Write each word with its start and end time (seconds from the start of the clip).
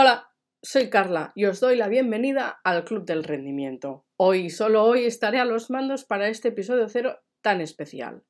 Hola, 0.00 0.30
soy 0.62 0.90
Carla 0.90 1.32
y 1.34 1.46
os 1.46 1.58
doy 1.58 1.74
la 1.74 1.88
bienvenida 1.88 2.60
al 2.62 2.84
Club 2.84 3.04
del 3.04 3.24
Rendimiento. 3.24 4.06
Hoy, 4.16 4.48
solo 4.48 4.84
hoy, 4.84 5.06
estaré 5.06 5.40
a 5.40 5.44
los 5.44 5.70
mandos 5.70 6.04
para 6.04 6.28
este 6.28 6.50
episodio 6.50 6.88
cero 6.88 7.18
tan 7.42 7.60
especial. 7.60 8.22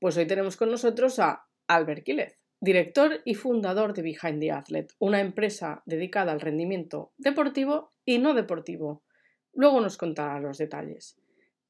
Pues 0.00 0.16
hoy 0.16 0.26
tenemos 0.26 0.56
con 0.56 0.72
nosotros 0.72 1.20
a 1.20 1.46
Albert 1.68 2.02
Quílez, 2.02 2.40
director 2.60 3.20
y 3.24 3.36
fundador 3.36 3.94
de 3.94 4.02
Behind 4.02 4.40
the 4.40 4.50
Athlete, 4.50 4.92
una 4.98 5.20
empresa 5.20 5.84
dedicada 5.86 6.32
al 6.32 6.40
rendimiento 6.40 7.12
deportivo 7.16 7.92
y 8.04 8.18
no 8.18 8.34
deportivo. 8.34 9.04
Luego 9.52 9.80
nos 9.80 9.98
contará 9.98 10.40
los 10.40 10.58
detalles. 10.58 11.16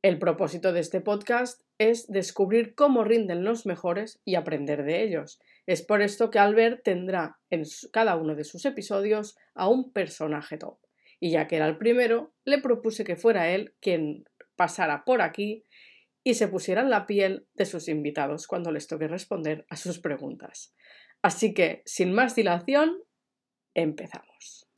El 0.01 0.19
propósito 0.19 0.73
de 0.73 0.81
este 0.81 1.03
podcast 1.03 1.61
es 1.77 2.07
descubrir 2.07 2.75
cómo 2.75 3.05
rinden 3.05 3.45
los 3.45 3.67
mejores 3.67 4.23
y 4.25 4.37
aprender 4.37 4.85
de 4.85 5.03
ellos. 5.03 5.39
Es 5.69 5.83
por 5.83 6.01
esto 6.01 6.31
que 6.31 6.39
Albert 6.39 6.83
tendrá 6.83 7.39
en 7.51 7.63
cada 7.93 8.17
uno 8.17 8.35
de 8.35 8.45
sus 8.45 8.65
episodios 8.65 9.37
a 9.55 9.69
un 9.69 9.93
personaje 9.93 10.57
top. 10.57 10.79
Y 11.21 11.33
ya 11.33 11.47
que 11.47 11.57
era 11.57 11.67
el 11.67 11.77
primero, 11.77 12.33
le 12.47 12.59
propuse 12.59 13.05
que 13.05 13.17
fuera 13.17 13.51
él 13.51 13.75
quien 13.79 14.25
pasara 14.57 15.05
por 15.05 15.21
aquí 15.21 15.65
y 16.25 16.35
se 16.35 16.49
pusiera 16.49 16.81
en 16.81 16.89
la 16.89 17.05
piel 17.05 17.49
de 17.53 17.67
sus 17.67 17.89
invitados 17.89 18.47
cuando 18.47 18.73
les 18.73 18.87
toque 18.87 19.09
responder 19.09 19.67
a 19.69 19.77
sus 19.77 19.99
preguntas. 19.99 20.75
Así 21.21 21.53
que, 21.53 21.83
sin 21.85 22.15
más 22.15 22.35
dilación, 22.35 23.03
empezamos. 23.75 24.71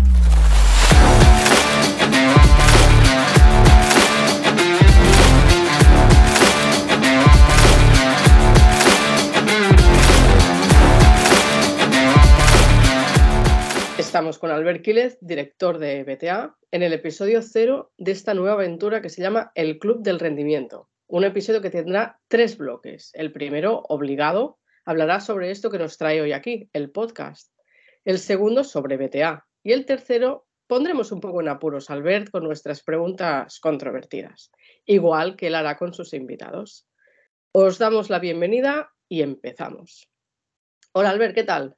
Estamos 14.20 14.38
con 14.38 14.50
Albert 14.50 14.82
Quílez, 14.82 15.16
director 15.22 15.78
de 15.78 16.04
BTA, 16.04 16.54
en 16.72 16.82
el 16.82 16.92
episodio 16.92 17.40
cero 17.40 17.90
de 17.96 18.12
esta 18.12 18.34
nueva 18.34 18.52
aventura 18.52 19.00
que 19.00 19.08
se 19.08 19.22
llama 19.22 19.50
El 19.54 19.78
Club 19.78 20.02
del 20.02 20.20
Rendimiento. 20.20 20.90
Un 21.06 21.24
episodio 21.24 21.62
que 21.62 21.70
tendrá 21.70 22.20
tres 22.28 22.58
bloques. 22.58 23.12
El 23.14 23.32
primero, 23.32 23.80
obligado, 23.88 24.58
hablará 24.84 25.20
sobre 25.20 25.50
esto 25.50 25.70
que 25.70 25.78
nos 25.78 25.96
trae 25.96 26.20
hoy 26.20 26.32
aquí, 26.32 26.68
el 26.74 26.90
podcast. 26.90 27.50
El 28.04 28.18
segundo, 28.18 28.62
sobre 28.62 28.98
BTA. 28.98 29.46
Y 29.62 29.72
el 29.72 29.86
tercero, 29.86 30.46
pondremos 30.66 31.12
un 31.12 31.22
poco 31.22 31.40
en 31.40 31.48
apuros 31.48 31.88
a 31.88 31.94
Albert 31.94 32.28
con 32.28 32.44
nuestras 32.44 32.82
preguntas 32.82 33.58
controvertidas, 33.58 34.50
igual 34.84 35.34
que 35.34 35.46
él 35.46 35.54
hará 35.54 35.78
con 35.78 35.94
sus 35.94 36.12
invitados. 36.12 36.86
Os 37.52 37.78
damos 37.78 38.10
la 38.10 38.18
bienvenida 38.18 38.92
y 39.08 39.22
empezamos. 39.22 40.10
Hola 40.92 41.08
Albert, 41.08 41.34
¿qué 41.34 41.44
tal? 41.44 41.74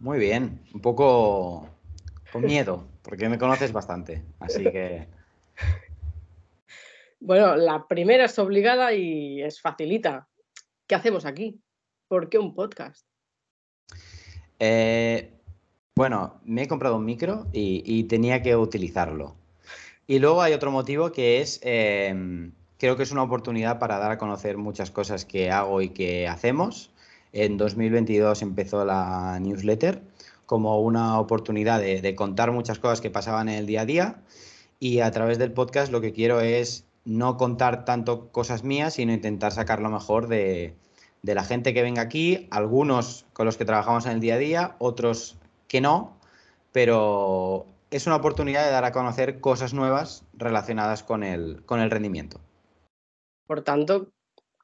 Muy 0.00 0.18
bien, 0.18 0.60
un 0.72 0.80
poco 0.80 1.68
con 2.32 2.44
miedo, 2.44 2.86
porque 3.02 3.28
me 3.28 3.38
conoces 3.38 3.72
bastante, 3.72 4.22
así 4.38 4.62
que... 4.64 5.08
Bueno, 7.20 7.56
la 7.56 7.88
primera 7.88 8.26
es 8.26 8.38
obligada 8.38 8.92
y 8.92 9.42
es 9.42 9.60
facilita. 9.60 10.28
¿Qué 10.86 10.94
hacemos 10.94 11.24
aquí? 11.24 11.60
¿Por 12.06 12.28
qué 12.28 12.38
un 12.38 12.54
podcast? 12.54 13.04
Eh, 14.60 15.32
bueno, 15.96 16.40
me 16.44 16.62
he 16.62 16.68
comprado 16.68 16.96
un 16.96 17.04
micro 17.04 17.48
y, 17.52 18.04
tenía 18.04 18.40
que 18.40 18.54
utilizarlo. 18.54 19.34
Y 20.06 20.20
luego 20.20 20.42
hay 20.42 20.52
otro 20.52 20.70
motivo 20.70 21.10
que 21.10 21.40
es, 21.40 21.58
em, 21.64 22.52
creo 22.78 22.96
que 22.96 23.02
es 23.02 23.10
una 23.10 23.24
oportunidad 23.24 23.80
para 23.80 23.98
dar 23.98 24.12
a 24.12 24.18
conocer 24.18 24.56
muchas 24.56 24.92
cosas 24.92 25.24
que 25.24 25.50
hago 25.50 25.82
y 25.82 25.88
que 25.88 26.28
hacemos 26.28 26.92
en 27.32 27.56
2022 27.56 28.42
empezó 28.42 28.84
la 28.84 29.38
newsletter 29.40 30.02
como 30.48 30.80
una 30.80 31.20
oportunidad 31.20 31.78
de, 31.78 32.14
contar 32.14 32.52
muchas 32.52 32.78
cosas 32.78 33.02
que 33.02 33.10
pasaban 33.10 33.50
en 33.50 33.56
el 33.56 33.66
día 33.66 33.82
a 33.82 33.84
día 33.84 34.22
y 34.80 35.00
a 35.00 35.10
través 35.10 35.38
del 35.38 35.52
podcast 35.52 35.92
lo 35.92 36.00
que 36.00 36.14
quiero 36.14 36.40
es 36.40 36.86
no 37.04 37.36
contar 37.36 37.84
tanto 37.84 38.32
cosas 38.32 38.64
mías, 38.64 38.94
sino 38.94 39.12
intentar 39.12 39.52
sacar 39.52 39.80
lo 39.80 39.90
mejor 39.90 40.26
de, 40.26 40.74
la 41.22 41.44
gente 41.44 41.74
que 41.74 41.82
venga 41.82 42.00
aquí, 42.00 42.48
algunos 42.50 43.26
con 43.34 43.44
los 43.44 43.58
que 43.58 43.66
trabajamos 43.66 44.06
en 44.06 44.12
el 44.12 44.20
día 44.20 44.36
a 44.36 44.38
día, 44.38 44.76
otros 44.78 45.36
que 45.68 45.82
no, 45.82 46.16
pero 46.72 47.66
es 47.90 48.06
una 48.06 48.16
oportunidad 48.16 48.64
de 48.64 48.70
dar 48.70 48.86
a 48.86 48.92
conocer 48.92 49.40
cosas 49.40 49.74
nuevas 49.74 50.24
relacionadas 50.32 51.02
con 51.02 51.24
el, 51.24 51.62
con 51.66 51.80
el 51.80 51.90
rendimiento. 51.90 52.40
Por 53.46 53.60
tanto, 53.60 54.12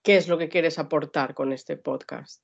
¿qué 0.02 0.16
es 0.16 0.28
lo 0.28 0.38
que 0.38 0.48
quieres 0.48 0.78
aportar 0.78 1.34
con 1.34 1.52
este 1.52 1.76
podcast? 1.76 2.40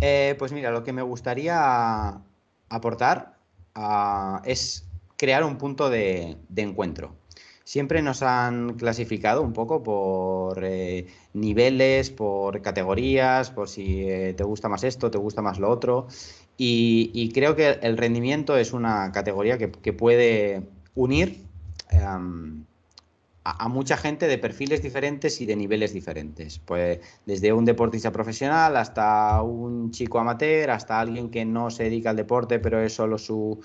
Eh, 0.00 0.34
pues 0.38 0.52
mira, 0.52 0.70
lo 0.70 0.84
que 0.84 0.92
me 0.92 1.02
gustaría 1.02 2.20
aportar 2.68 3.36
ah, 3.74 4.42
es 4.44 4.86
crear 5.16 5.44
un 5.44 5.56
punto 5.56 5.90
de, 5.90 6.36
encuentro. 6.56 7.14
Siempre 7.64 8.02
nos 8.02 8.22
han 8.22 8.74
clasificado 8.74 9.40
un 9.40 9.54
poco 9.54 9.82
por 9.82 10.62
eh, 10.64 11.06
niveles, 11.32 12.10
por 12.10 12.60
categorías, 12.60 13.50
por 13.50 13.68
si 13.68 14.02
eh, 14.08 14.34
te 14.34 14.44
gusta 14.44 14.68
más 14.68 14.84
esto, 14.84 15.10
te 15.10 15.18
gusta 15.18 15.40
más 15.40 15.58
lo 15.58 15.70
otro. 15.70 16.08
Y, 16.56 17.32
creo 17.32 17.56
que 17.56 17.78
el 17.82 17.96
rendimiento 17.96 18.56
es 18.56 18.72
una 18.72 19.10
categoría 19.12 19.58
que, 19.58 19.92
puede 19.92 20.62
unir 20.94 21.44
a, 23.44 23.68
mucha 23.68 23.96
gente 23.96 24.26
de 24.26 24.38
perfiles 24.38 24.82
diferentes 24.82 25.40
y 25.40 25.46
de 25.46 25.54
niveles 25.54 25.92
diferentes. 25.92 26.58
Pues 26.58 27.00
desde 27.26 27.52
un 27.52 27.64
deportista 27.64 28.10
profesional 28.10 28.76
hasta 28.76 29.42
un 29.42 29.90
chico 29.90 30.18
amateur, 30.18 30.70
hasta 30.70 30.98
alguien 30.98 31.30
que 31.30 31.44
no 31.44 31.70
se 31.70 31.84
dedica 31.84 32.10
al 32.10 32.16
deporte, 32.16 32.58
pero 32.58 32.80
es 32.80 32.94
solo 32.94 33.18
su, 33.18 33.60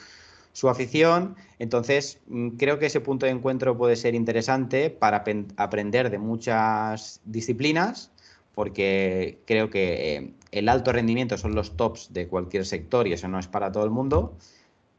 afición. 0.69 1.35
Entonces, 1.59 2.19
mm, 2.28 2.50
creo 2.57 2.79
que 2.79 2.88
ese 2.88 3.00
punto 3.00 3.25
de 3.25 3.31
encuentro 3.31 3.78
puede 3.78 3.95
ser 3.95 4.16
interesante 4.16 4.89
para 4.89 5.23
aprender 5.56 6.09
de 6.09 6.18
muchas 6.19 7.22
disciplinas, 7.23 8.12
porque 8.53 9.39
creo 9.45 9.69
que 9.69 10.16
eh, 10.18 10.34
el 10.51 10.68
alto 10.68 10.91
rendimiento 10.91 11.38
son 11.38 11.56
los 11.56 11.78
tops 11.78 12.12
de 12.12 12.28
cualquier 12.28 12.66
sector 12.66 13.07
y 13.07 13.13
eso 13.13 13.29
no 13.29 13.39
es 13.39 13.47
para 13.47 13.72
todo 13.72 13.85
el 13.85 13.91
mundo 13.91 14.38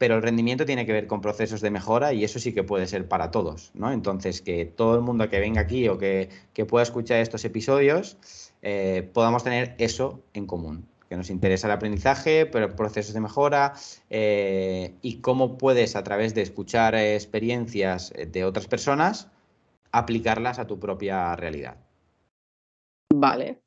pero 0.01 0.17
el 0.17 0.23
rendimiento 0.23 0.65
tiene 0.65 0.87
que 0.87 0.95
ver 0.95 1.07
con 1.07 1.21
procesos 1.21 1.61
de 1.61 1.71
mejora 1.71 2.15
y 2.15 2.25
eso 2.25 2.39
sí 2.39 2.55
que 2.55 2.63
puede 2.63 2.87
ser 2.87 3.07
para 3.07 3.31
todos, 3.31 3.71
¿no? 3.75 3.93
Entonces, 3.93 4.41
que 4.41 4.65
todo 4.65 4.95
el 4.95 5.03
mundo 5.03 5.29
que 5.29 5.39
venga 5.41 5.61
aquí 5.61 5.89
o 5.89 5.99
que, 5.99 6.31
pueda 6.67 6.83
escuchar 6.85 7.21
estos 7.21 7.45
episodios 7.45 8.17
eh, 8.63 9.11
podamos 9.13 9.45
tener 9.45 9.75
eso 9.77 10.23
en 10.33 10.47
común, 10.47 10.89
que 11.11 11.19
nos 11.19 11.29
interesa 11.29 11.67
el 11.67 11.75
aprendizaje, 11.75 12.47
pero 12.47 12.75
procesos 12.75 13.13
de 13.13 13.21
mejora 13.21 13.75
eh, 14.09 14.95
y 15.03 15.19
cómo 15.21 15.59
puedes 15.59 15.95
a 15.95 16.03
través 16.03 16.35
de 16.35 16.41
escuchar 16.41 16.95
experiencias 16.95 18.11
de 18.27 18.45
otras 18.47 18.69
personas 18.69 19.29
aplicarlas 19.93 20.59
a 20.59 20.67
tu 20.67 20.81
propia 20.81 21.37
realidad. 21.37 21.77
Vale, 23.13 23.61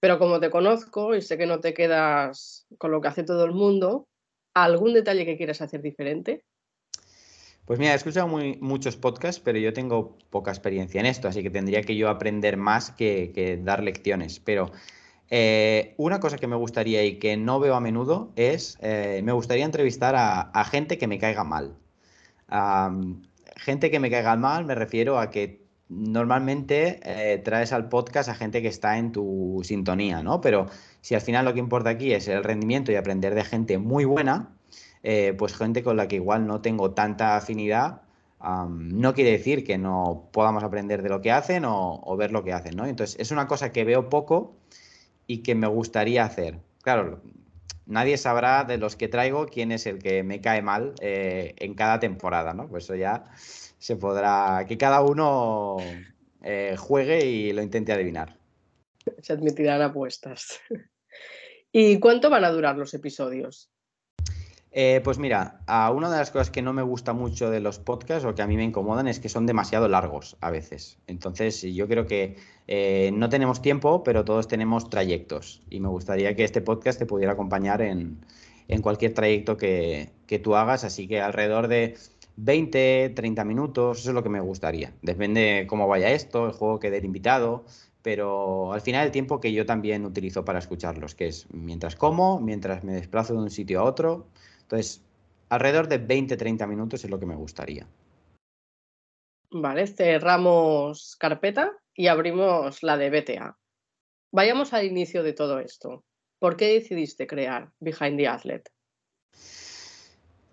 pero 0.00 0.18
como 0.18 0.40
te 0.40 0.48
conozco 0.48 1.14
y 1.14 1.20
sé 1.20 1.36
que 1.36 1.44
no 1.44 1.60
te 1.60 1.74
quedas 1.74 2.66
con 2.78 2.92
lo 2.92 3.02
que 3.02 3.08
hace 3.08 3.24
todo 3.24 3.44
el 3.44 3.52
mundo, 3.52 4.06
¿Algún 4.56 4.94
detalle 4.94 5.26
que 5.26 5.36
quieras 5.36 5.60
hacer 5.60 5.82
diferente? 5.82 6.42
Pues 7.66 7.78
mira, 7.78 7.92
he 7.92 7.94
escuchado 7.94 8.26
muchos 8.26 8.96
podcasts, 8.96 9.38
pero 9.38 9.58
yo 9.58 9.74
tengo 9.74 10.16
poca 10.30 10.50
experiencia 10.50 10.98
en 10.98 11.04
esto, 11.04 11.28
así 11.28 11.42
que 11.42 11.50
tendría 11.50 11.82
que 11.82 11.94
yo 11.94 12.08
aprender 12.08 12.56
más 12.56 12.90
que, 12.90 13.60
dar 13.62 13.82
lecciones. 13.82 14.40
Pero 14.40 14.72
eh, 15.28 15.92
una 15.98 16.20
cosa 16.20 16.38
que 16.38 16.46
me 16.46 16.56
gustaría 16.56 17.04
y 17.04 17.18
que 17.18 17.36
no 17.36 17.60
veo 17.60 17.74
a 17.74 17.80
menudo 17.80 18.32
es, 18.34 18.78
eh, 18.80 19.20
me 19.22 19.32
gustaría 19.32 19.66
entrevistar 19.66 20.14
a, 20.16 20.64
gente 20.64 20.96
que 20.96 21.06
me 21.06 21.18
caiga 21.18 21.44
mal. 21.44 21.76
gente 23.56 23.90
que 23.90 24.00
me 24.00 24.10
caiga 24.10 24.36
mal 24.36 24.64
me 24.64 24.74
refiero 24.74 25.18
a 25.18 25.30
que 25.30 25.65
normalmente 25.88 27.00
eh, 27.02 27.38
traes 27.38 27.72
al 27.72 27.88
podcast 27.88 28.28
a 28.28 28.34
gente 28.34 28.62
que 28.62 28.68
está 28.68 28.98
en 28.98 29.12
tu 29.12 29.60
sintonía, 29.64 30.22
¿no? 30.22 30.40
Pero 30.40 30.66
si 31.00 31.14
al 31.14 31.20
final 31.20 31.44
lo 31.44 31.54
que 31.54 31.60
importa 31.60 31.90
aquí 31.90 32.12
es 32.12 32.26
el 32.28 32.42
rendimiento 32.42 32.90
y 32.92 32.96
aprender 32.96 33.34
de 33.34 33.44
gente 33.44 33.78
muy 33.78 34.04
buena, 34.04 34.50
eh, 35.02 35.34
pues 35.38 35.54
gente 35.54 35.82
con 35.82 35.96
la 35.96 36.08
que 36.08 36.16
igual 36.16 36.46
no 36.46 36.60
tengo 36.60 36.92
tanta 36.92 37.36
afinidad, 37.36 38.02
no 38.68 39.14
quiere 39.14 39.32
decir 39.32 39.64
que 39.64 39.78
no 39.78 40.28
podamos 40.32 40.62
aprender 40.62 41.02
de 41.02 41.08
lo 41.08 41.20
que 41.20 41.32
hacen 41.32 41.64
o, 41.66 42.16
ver 42.16 42.32
lo 42.32 42.44
que 42.44 42.52
hacen, 42.52 42.76
¿no? 42.76 42.86
Entonces, 42.86 43.16
es 43.18 43.30
una 43.30 43.48
cosa 43.48 43.72
que 43.72 43.84
veo 43.84 44.08
poco 44.08 44.54
y 45.26 45.38
que 45.38 45.54
me 45.54 45.66
gustaría 45.66 46.24
hacer. 46.24 46.60
Claro, 46.82 47.20
nadie 47.86 48.16
sabrá 48.18 48.64
de 48.64 48.78
los 48.78 48.94
que 48.94 49.08
traigo 49.08 49.46
quién 49.46 49.72
es 49.72 49.86
el 49.86 49.98
que 49.98 50.22
me 50.22 50.40
cae 50.40 50.62
mal 50.62 50.94
eh, 51.00 51.54
en 51.58 51.74
cada 51.74 51.98
temporada, 51.98 52.52
¿no? 52.52 52.68
Pues 52.68 52.84
eso 52.84 52.94
ya 52.94 53.24
se 53.78 53.96
podrá, 53.96 54.64
que 54.66 54.78
cada 54.78 55.02
uno 55.02 55.76
eh, 56.42 56.76
juegue 56.78 57.24
y 57.26 57.52
lo 57.52 57.62
intente 57.62 57.92
adivinar. 57.92 58.36
Se 59.20 59.32
admitirán 59.32 59.82
apuestas. 59.82 60.60
¿Y 61.72 61.98
cuánto 61.98 62.30
van 62.30 62.44
a 62.44 62.50
durar 62.50 62.76
los 62.76 62.94
episodios? 62.94 63.70
Eh, 64.78 65.00
pues 65.02 65.18
mira, 65.18 65.60
a 65.66 65.90
una 65.90 66.10
de 66.10 66.18
las 66.18 66.30
cosas 66.30 66.50
que 66.50 66.60
no 66.60 66.74
me 66.74 66.82
gusta 66.82 67.14
mucho 67.14 67.50
de 67.50 67.60
los 67.60 67.78
podcasts 67.78 68.26
o 68.26 68.34
que 68.34 68.42
a 68.42 68.46
mí 68.46 68.56
me 68.56 68.64
incomodan 68.64 69.08
es 69.08 69.20
que 69.20 69.30
son 69.30 69.46
demasiado 69.46 69.88
largos 69.88 70.36
a 70.42 70.50
veces. 70.50 70.98
Entonces, 71.06 71.62
yo 71.62 71.88
creo 71.88 72.06
que 72.06 72.36
eh, 72.66 73.10
no 73.14 73.30
tenemos 73.30 73.62
tiempo, 73.62 74.04
pero 74.04 74.24
todos 74.26 74.48
tenemos 74.48 74.90
trayectos. 74.90 75.62
Y 75.70 75.80
me 75.80 75.88
gustaría 75.88 76.36
que 76.36 76.44
este 76.44 76.60
podcast 76.60 76.98
te 76.98 77.06
pudiera 77.06 77.32
acompañar 77.32 77.80
en, 77.80 78.18
en 78.68 78.82
cualquier 78.82 79.14
trayecto 79.14 79.56
que, 79.56 80.10
que 80.26 80.38
tú 80.38 80.56
hagas, 80.56 80.84
así 80.84 81.08
que 81.08 81.22
alrededor 81.22 81.68
de 81.68 81.96
20, 82.36 83.12
30 83.14 83.44
minutos, 83.44 84.00
eso 84.00 84.10
es 84.10 84.14
lo 84.14 84.22
que 84.22 84.28
me 84.28 84.40
gustaría. 84.40 84.92
Depende 85.02 85.66
cómo 85.68 85.88
vaya 85.88 86.10
esto, 86.10 86.46
el 86.46 86.52
juego 86.52 86.78
que 86.78 86.90
dé 86.90 86.98
invitado, 86.98 87.64
pero 88.02 88.72
al 88.72 88.80
final 88.80 89.06
el 89.06 89.12
tiempo 89.12 89.40
que 89.40 89.52
yo 89.52 89.66
también 89.66 90.04
utilizo 90.04 90.44
para 90.44 90.58
escucharlos, 90.58 91.14
que 91.14 91.28
es 91.28 91.46
mientras 91.50 91.96
como, 91.96 92.40
mientras 92.40 92.84
me 92.84 92.92
desplazo 92.92 93.32
de 93.32 93.40
un 93.40 93.50
sitio 93.50 93.80
a 93.80 93.84
otro. 93.84 94.26
Entonces, 94.62 95.02
alrededor 95.48 95.88
de 95.88 95.98
20, 95.98 96.36
30 96.36 96.66
minutos 96.66 97.04
es 97.04 97.10
lo 97.10 97.18
que 97.18 97.26
me 97.26 97.36
gustaría. 97.36 97.86
Vale, 99.50 99.86
cerramos 99.86 101.16
carpeta 101.18 101.72
y 101.94 102.08
abrimos 102.08 102.82
la 102.82 102.96
de 102.96 103.10
BTA. 103.10 103.58
Vayamos 104.32 104.72
al 104.74 104.84
inicio 104.84 105.22
de 105.22 105.32
todo 105.32 105.60
esto. 105.60 106.04
¿Por 106.38 106.56
qué 106.56 106.74
decidiste 106.74 107.26
crear 107.26 107.72
Behind 107.80 108.18
the 108.18 108.28
Athlete? 108.28 108.70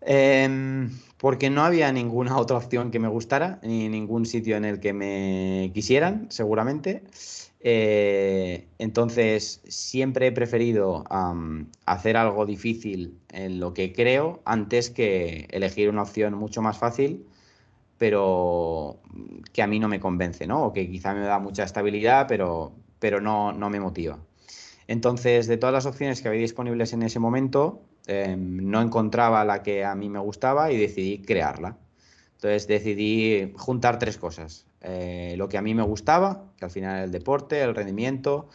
Em, 0.05 0.89
porque 1.17 1.49
no 1.49 1.63
había 1.63 1.91
ninguna 1.91 2.37
otra 2.37 2.57
opción 2.57 2.91
que 2.91 2.99
me 2.99 3.07
gustara, 3.07 3.59
ni 3.63 3.87
ningún 3.89 4.25
sitio 4.25 4.57
en 4.57 4.65
el 4.65 4.79
que 4.79 4.93
me 4.93 5.71
quisieran, 5.73 6.27
seguramente. 6.29 7.03
Eh, 7.61 8.67
entonces, 8.77 9.61
siempre 9.67 10.27
he 10.27 10.31
preferido 10.33 11.05
hacer 11.85 12.17
algo 12.17 12.45
difícil 12.45 13.17
en 13.29 13.59
lo 13.59 13.73
que 13.73 13.93
creo 13.93 14.41
antes 14.45 14.89
que 14.89 15.47
elegir 15.51 15.89
una 15.89 16.01
opción 16.01 16.33
mucho 16.33 16.61
más 16.61 16.77
fácil, 16.77 17.25
pero 17.97 18.99
que 19.53 19.61
a 19.61 19.67
mí 19.67 19.79
no 19.79 19.87
me 19.87 19.99
convence, 20.01 20.45
¿no? 20.47 20.65
O 20.65 20.73
que 20.73 20.89
quizá 20.89 21.13
me 21.13 21.21
da 21.21 21.39
mucha 21.39 21.63
estabilidad, 21.63 22.27
pero, 22.27 22.73
pero 22.99 23.21
no, 23.21 23.53
no 23.53 23.69
me 23.69 23.79
motiva. 23.79 24.19
Entonces, 24.87 25.47
de 25.47 25.57
todas 25.57 25.73
las 25.73 25.85
opciones 25.85 26.21
que 26.21 26.27
había 26.27 26.41
disponibles 26.41 26.91
en 26.93 27.03
ese 27.03 27.19
momento, 27.19 27.81
Em, 28.07 28.57
no 28.69 28.81
encontraba 28.81 29.45
la 29.45 29.63
que 29.63 29.85
a 29.85 29.95
mí 29.95 30.09
me 30.09 30.19
gustaba 30.19 30.71
y 30.71 30.77
decidí 30.77 31.19
crearla. 31.19 31.77
Entonces 32.35 32.67
decidí 32.67 33.53
juntar 33.55 33.99
tres 33.99 34.17
cosas. 34.17 34.65
Eh, 34.81 35.35
lo 35.37 35.47
que 35.47 35.57
a 35.57 35.61
mí 35.61 35.73
me 35.73 35.83
gustaba, 35.83 36.43
que 36.57 36.65
al 36.65 36.71
final 36.71 36.95
era 36.95 37.03
el 37.05 37.11
deporte, 37.11 37.61
el 37.61 37.73
rendimiento, 37.73 38.49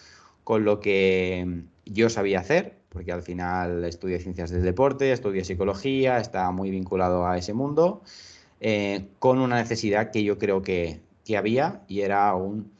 con 0.44 0.64
lo 0.64 0.80
que 0.80 1.62
yo 1.86 2.10
sabía 2.10 2.40
hacer, 2.40 2.76
porque 2.90 3.12
al 3.12 3.22
final 3.22 3.84
estudié 3.84 4.20
ciencias 4.20 4.50
del 4.50 4.62
deporte, 4.62 5.12
estudié 5.12 5.44
psicología, 5.44 6.18
estaba 6.18 6.50
muy 6.50 6.70
vinculado 6.70 7.26
a 7.26 7.38
ese 7.38 7.54
mundo, 7.54 8.02
eh, 8.60 9.08
con 9.18 9.38
una 9.38 9.56
necesidad 9.56 10.10
que 10.10 10.22
yo 10.24 10.38
creo 10.38 10.62
que, 10.62 11.00
había 11.36 11.82
y 11.88 12.00
era 12.00 12.34
un, 12.34 12.72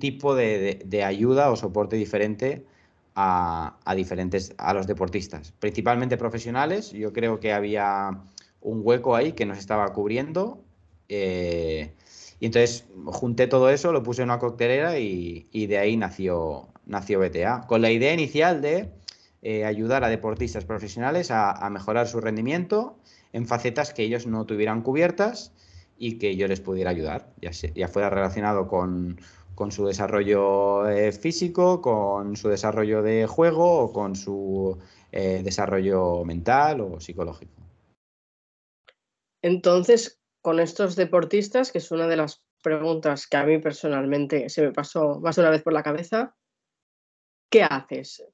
tipo 0.00 0.34
de 0.34 1.04
ayuda 1.04 1.52
o 1.52 1.56
soporte 1.56 1.94
diferente 1.94 2.64
a, 3.14 3.94
diferentes, 3.96 4.54
a 4.58 4.74
los 4.74 4.86
deportistas, 4.86 5.52
principalmente 5.58 6.16
profesionales. 6.16 6.90
Yo 6.90 7.12
creo 7.12 7.38
que 7.40 7.52
había 7.52 8.22
un 8.60 8.80
hueco 8.82 9.14
ahí 9.14 9.32
que 9.32 9.46
nos 9.46 9.58
estaba 9.58 9.92
cubriendo. 9.92 10.64
Eh, 11.08 11.92
y 12.40 12.46
entonces 12.46 12.86
junté 13.06 13.46
todo 13.46 13.70
eso, 13.70 13.92
lo 13.92 14.02
puse 14.02 14.22
en 14.22 14.30
una 14.30 14.38
coctelera 14.38 14.98
y, 14.98 15.66
de 15.66 15.78
ahí 15.78 15.96
nació, 15.96 16.68
nació 16.86 17.20
BTA, 17.20 17.66
con 17.68 17.82
la 17.82 17.90
idea 17.90 18.12
inicial 18.12 18.60
de 18.60 18.90
eh, 19.42 19.64
ayudar 19.64 20.02
a 20.04 20.08
deportistas 20.08 20.64
profesionales 20.64 21.30
a, 21.30 21.68
mejorar 21.70 22.08
su 22.08 22.20
rendimiento 22.20 22.98
en 23.32 23.46
facetas 23.46 23.92
que 23.92 24.02
ellos 24.02 24.26
no 24.26 24.44
tuvieran 24.46 24.82
cubiertas 24.82 25.52
y 25.96 26.18
que 26.18 26.36
yo 26.36 26.48
les 26.48 26.60
pudiera 26.60 26.90
ayudar, 26.90 27.32
ya, 27.40 27.50
ya 27.50 27.88
fuera 27.88 28.10
relacionado 28.10 28.66
con 28.66 29.20
con 29.54 29.72
su 29.72 29.86
desarrollo 29.86 30.88
eh, 30.88 31.12
físico, 31.12 31.80
con 31.80 32.36
su 32.36 32.48
desarrollo 32.48 33.02
de 33.02 33.26
juego 33.26 33.78
o 33.80 33.92
con 33.92 34.16
su 34.16 34.78
eh, 35.12 35.42
desarrollo 35.44 36.24
mental 36.24 36.80
o 36.80 37.00
psicológico. 37.00 37.62
Entonces, 39.42 40.20
con 40.40 40.60
estos 40.60 40.96
deportistas, 40.96 41.70
que 41.70 41.78
es 41.78 41.90
una 41.90 42.06
de 42.06 42.16
las 42.16 42.42
preguntas 42.62 43.26
que 43.26 43.36
a 43.36 43.44
mí 43.44 43.58
personalmente 43.58 44.48
se 44.48 44.62
me 44.62 44.72
pasó 44.72 45.20
más 45.20 45.36
de 45.36 45.42
una 45.42 45.50
vez 45.50 45.62
por 45.62 45.72
la 45.72 45.82
cabeza, 45.82 46.34
¿qué 47.50 47.62
haces? 47.62 48.24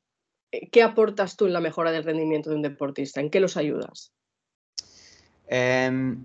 ¿Qué 0.50 0.82
aportas 0.82 1.37
tú 1.37 1.46
en 1.46 1.52
la 1.52 1.61
mejora 1.61 1.93
del 1.93 2.05
rendimiento 2.05 2.50
de 2.50 2.56
un 2.56 2.62
deportista? 2.62 3.20
¿En 3.20 3.31
qué 3.31 3.40
los 3.40 3.56
ayudas? 3.56 4.12
Em, 5.46 6.25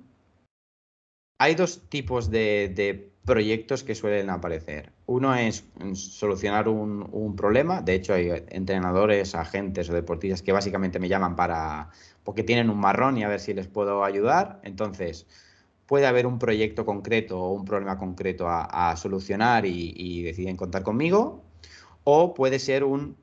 hay 1.39 1.55
dos 1.55 1.81
tipos 1.89 2.29
de, 2.29 3.11
proyectos 3.25 3.83
que 3.83 3.95
suelen 3.95 4.29
aparecer. 4.29 4.91
Uno 5.07 5.35
es 5.35 5.65
solucionar 5.93 6.69
un, 6.69 7.35
problema. 7.35 7.81
De 7.81 7.95
hecho, 7.95 8.13
hay 8.13 8.29
entrenadores, 8.49 9.35
agentes 9.35 9.89
o 9.89 9.93
deportistas 9.93 10.41
que 10.41 10.51
básicamente 10.51 10.99
me 10.99 11.09
llaman 11.09 11.35
para 11.35 11.89
porque 12.23 12.43
tienen 12.43 12.69
un 12.69 12.79
marrón 12.79 13.17
y 13.17 13.23
a 13.23 13.27
ver 13.27 13.39
si 13.39 13.53
les 13.53 13.67
puedo 13.67 14.03
ayudar. 14.03 14.59
Entonces, 14.63 15.27
puede 15.85 16.07
haber 16.07 16.27
un 16.27 16.39
proyecto 16.39 16.85
concreto 16.85 17.39
o 17.39 17.51
un 17.51 17.65
problema 17.65 17.97
concreto 17.97 18.47
a, 18.47 18.95
solucionar 18.95 19.65
y, 19.65 19.93
y 19.95 20.23
deciden 20.23 20.55
contar 20.55 20.83
conmigo. 20.83 21.43
O 22.03 22.33
puede 22.33 22.59
ser 22.59 22.83
un 22.83 23.17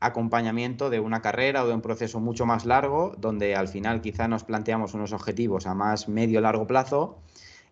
acompañamiento 0.00 0.90
de 0.90 1.00
una 1.00 1.22
carrera 1.22 1.64
o 1.64 1.66
de 1.66 1.74
un 1.74 1.80
proceso 1.80 2.20
mucho 2.20 2.44
más 2.46 2.66
largo, 2.66 3.14
donde 3.18 3.56
al 3.56 3.68
final 3.68 4.02
quizá 4.02 4.28
nos 4.28 4.44
planteamos 4.44 4.94
unos 4.94 5.12
objetivos 5.12 5.66
a 5.66 5.74
más 5.74 6.08
medio 6.08 6.40
largo 6.40 6.66
plazo 6.66 7.18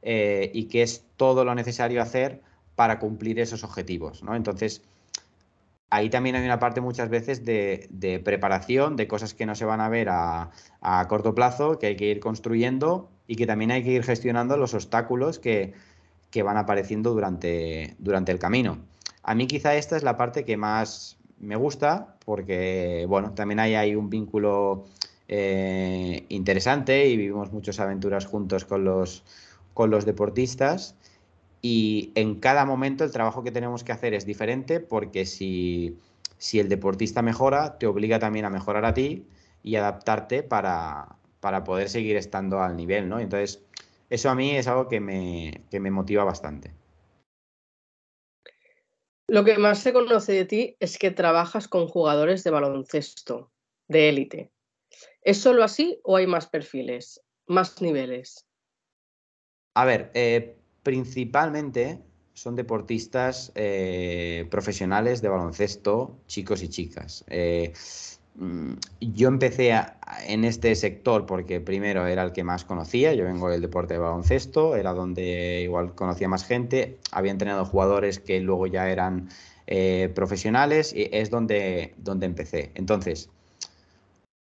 eh, 0.07 0.51
y 0.53 0.67
qué 0.67 0.83
es 0.83 1.03
todo 1.17 1.47
lo 1.47 1.55
necesario 1.55 2.03
hacer 2.03 2.43
para 2.77 2.99
cumplir 2.99 3.41
esos 3.41 3.65
objetivos. 3.65 4.23
¿no? 4.23 4.37
Entonces, 4.37 4.83
ahí 5.89 6.11
también 6.11 6.37
hay 6.37 6.45
una 6.45 6.59
parte 6.59 6.83
muchas 6.83 7.09
veces 7.09 7.43
de, 7.47 8.21
preparación, 8.23 8.97
de 8.97 9.09
cosas 9.09 9.33
que 9.33 9.47
no 9.47 9.55
se 9.55 9.65
van 9.65 9.81
a 9.81 9.89
ver 9.89 10.09
a, 10.11 10.51
corto 11.09 11.35
plazo, 11.35 11.79
que 11.79 11.87
hay 11.87 11.97
que 11.97 12.05
ir 12.05 12.21
construyendo 12.21 13.09
y 13.27 13.37
que 13.37 13.47
también 13.47 13.71
hay 13.71 13.83
que 13.83 13.93
ir 13.93 14.03
gestionando 14.03 14.59
los 14.59 14.75
obstáculos 14.75 15.39
que, 15.39 15.73
van 16.45 16.59
apareciendo 16.59 17.15
durante, 17.15 17.95
durante 17.99 18.31
el 18.31 18.39
camino. 18.39 18.79
A 19.23 19.35
mí 19.35 19.47
quizá 19.47 19.75
esta 19.77 19.97
es 19.97 20.03
la 20.03 20.19
parte 20.19 20.45
que 20.45 20.59
más 20.59 21.17
me 21.39 21.57
gusta 21.57 22.17
porque, 22.27 23.07
bueno, 23.09 23.33
también 23.33 23.61
hay, 23.61 23.75
hay 23.75 23.95
un 23.95 24.11
vínculo 24.11 24.85
eh, 25.29 26.27
interesante 26.29 27.07
y 27.07 27.17
vivimos 27.17 27.53
muchas 27.53 27.81
aventuras 27.81 28.27
juntos 28.27 28.65
con 28.67 28.85
los, 28.85 29.23
con 29.75 29.91
los 29.91 30.07
deportistas 30.07 30.97
y 31.61 32.13
en 32.15 32.41
cada 32.41 32.67
momento 32.67 33.05
el 33.05 33.11
trabajo 33.11 33.43
que 33.43 33.51
tenemos 33.51 33.85
que 33.85 33.93
hacer 33.93 34.13
es 34.13 34.27
diferente 34.27 34.81
porque 34.81 35.25
si, 35.25 35.99
el 36.53 36.69
deportista 36.69 37.23
mejora, 37.23 37.79
te 37.79 37.87
obliga 37.87 38.19
también 38.19 38.45
a 38.45 38.51
mejorar 38.51 38.85
a 38.85 38.93
ti 38.93 39.27
y 39.63 39.77
adaptarte 39.77 40.43
para, 40.43 41.17
poder 41.65 41.89
seguir 41.89 42.17
estando 42.17 42.61
al 42.61 42.77
nivel, 42.77 43.09
¿no? 43.09 43.19
Entonces, 43.19 43.65
eso 44.11 44.29
a 44.29 44.35
mí 44.35 44.55
es 44.55 44.69
algo 44.69 44.89
que 44.89 45.01
me, 45.01 45.63
que 45.71 45.81
me 45.81 45.91
motiva 45.91 46.23
bastante. 46.23 46.75
Lo 49.27 49.43
que 49.43 49.57
más 49.57 49.79
se 49.79 49.95
conoce 49.95 50.33
de 50.33 50.45
ti 50.45 50.77
es 50.81 50.99
que 50.99 51.11
trabajas 51.11 51.67
con 51.67 51.89
jugadores 51.89 52.45
de 52.45 52.51
baloncesto, 52.51 53.51
de 53.89 54.11
élite. 54.11 54.53
¿Es 55.23 55.39
solo 55.39 55.65
así 55.65 55.99
o 56.05 56.19
hay 56.19 56.27
más 56.27 56.47
perfiles, 56.47 57.23
más 57.47 57.81
niveles? 57.81 58.47
A 59.75 59.85
ver, 59.85 60.11
eh, 60.15 60.57
principalmente 60.85 61.99
son 62.33 62.55
deportistas 62.55 63.53
eh, 63.57 64.47
profesionales 64.51 65.21
de 65.21 65.29
baloncesto, 65.29 66.17
chicos 66.29 66.63
y 66.63 66.69
chicas. 66.69 67.25
Eh, 67.29 67.73
mm, 68.37 68.73
yo 69.01 69.29
empecé 69.29 69.73
en 70.27 70.45
este 70.45 70.75
sector 70.77 71.27
porque 71.27 71.61
primero 71.61 72.07
era 72.07 72.23
el 72.23 72.33
que 72.33 72.45
más 72.45 72.65
conocía, 72.65 73.15
yo 73.15 73.25
vengo 73.25 73.51
del 73.51 73.63
deporte 73.63 73.95
de 73.95 74.01
baloncesto, 74.01 74.77
era 74.77 74.93
donde 74.95 75.63
igual 75.63 75.95
conocía 75.97 76.29
más 76.29 76.45
gente, 76.45 76.99
había 77.11 77.33
entrenado 77.33 77.65
jugadores 77.65 78.21
que 78.21 78.41
luego 78.41 78.67
ya 78.69 78.89
eran 78.91 79.29
profesionales 80.15 80.93
y 80.95 81.09
es 81.11 81.31
donde, 81.31 81.95
donde 81.97 82.27
empecé. 82.27 82.71
Entonces, 82.75 83.31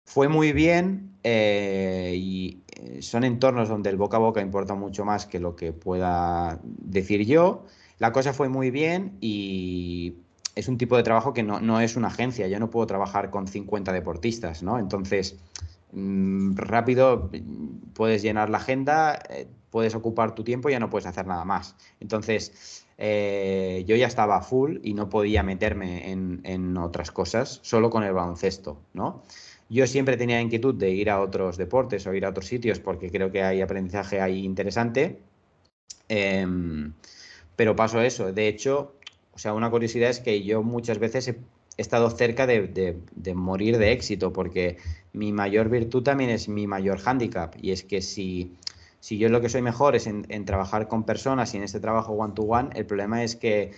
fue 0.04 0.28
muy 0.28 0.52
bien 0.52 1.16
y 1.24 2.58
son 3.02 3.24
entornos 3.24 3.70
donde 3.70 3.90
el 3.90 3.98
boca 3.98 4.18
a 4.18 4.20
boca 4.20 4.42
importa 4.42 4.76
mucho 4.76 5.06
más 5.06 5.26
que 5.26 5.40
lo 5.40 5.56
que 5.56 5.74
pueda 5.74 6.60
decir 6.64 7.26
yo. 7.26 7.66
La 8.00 8.12
cosa 8.12 8.34
fue 8.34 8.50
muy 8.50 8.72
bien 8.72 9.18
y 9.22 10.16
es 10.56 10.68
un 10.68 10.78
tipo 10.78 10.98
de 10.98 11.04
trabajo 11.04 11.34
que 11.34 11.44
no, 11.44 11.80
es 11.80 11.96
una 11.96 12.08
agencia. 12.08 12.48
Yo 12.48 12.60
no 12.60 12.70
puedo 12.70 12.88
trabajar 12.88 13.30
con 13.30 13.48
50 13.48 13.94
deportistas, 13.94 14.64
¿no? 14.64 14.80
Entonces, 14.80 15.38
mm, 15.92 16.56
rápido 16.56 17.30
puedes 17.94 18.22
llenar 18.22 18.50
la 18.50 18.58
agenda, 18.58 19.20
eh, 19.30 19.48
puedes 19.70 19.96
ocupar 19.96 20.36
tu 20.36 20.44
tiempo 20.44 20.70
y 20.70 20.74
ya 20.74 20.80
no 20.80 20.90
puedes 20.90 21.06
hacer 21.06 21.28
nada 21.28 21.46
más. 21.46 21.76
Entonces, 22.00 22.86
eh, 22.98 23.84
yo 23.88 23.96
ya 23.96 24.08
estaba 24.08 24.42
full 24.42 24.78
y 24.84 24.94
no 24.94 25.10
podía 25.10 25.44
meterme 25.44 26.12
en, 26.12 26.42
en 26.44 26.78
otras 26.78 27.12
cosas, 27.12 27.60
solo 27.64 27.90
con 27.90 28.04
el 28.04 28.14
baloncesto, 28.14 28.80
¿no? 28.94 29.24
Yo 29.72 29.88
siempre 29.88 30.18
tenía 30.18 30.42
inquietud 30.42 30.76
de 30.76 30.92
ir 30.92 31.10
a 31.10 31.22
otros 31.22 31.56
deportes 31.56 32.06
o 32.06 32.14
ir 32.14 32.26
a 32.26 32.30
otros 32.30 32.46
sitios 32.46 32.80
porque 32.80 33.10
creo 33.10 33.32
que 33.32 33.42
hay 33.42 33.62
aprendizaje 33.62 34.20
ahí 34.20 34.44
interesante. 34.44 35.20
Em, 36.10 36.92
pero 37.56 37.74
paso 37.74 38.02
eso. 38.02 38.34
De 38.34 38.50
hecho, 38.50 38.96
o 39.32 39.40
sea, 39.40 39.54
una 39.54 39.72
curiosidad 39.72 40.10
es 40.10 40.20
que 40.20 40.44
yo 40.44 40.62
muchas 40.62 41.00
veces 41.00 41.30
he 41.30 41.38
estado 41.78 42.10
cerca 42.10 42.46
de, 42.46 42.98
morir 43.34 43.78
de 43.78 43.94
éxito, 43.94 44.34
porque 44.34 44.76
mi 45.14 45.32
mayor 45.32 45.70
virtud 45.70 46.04
también 46.04 46.32
es 46.32 46.50
mi 46.50 46.68
mayor 46.68 47.00
hándicap, 47.00 47.56
y 47.62 47.72
es 47.72 47.84
que 47.84 48.02
si, 48.02 48.58
si 49.00 49.18
yo 49.18 49.30
lo 49.30 49.40
que 49.40 49.48
soy 49.48 49.62
mejor 49.62 49.96
es 49.96 50.06
en, 50.06 50.46
trabajar 50.46 50.90
con 50.90 51.06
personas 51.06 51.54
y 51.54 51.58
en 51.58 51.64
este 51.64 51.80
trabajo 51.80 52.12
one-to-one, 52.12 52.72
el 52.76 52.86
problema 52.86 53.24
es 53.24 53.38
que 53.38 53.72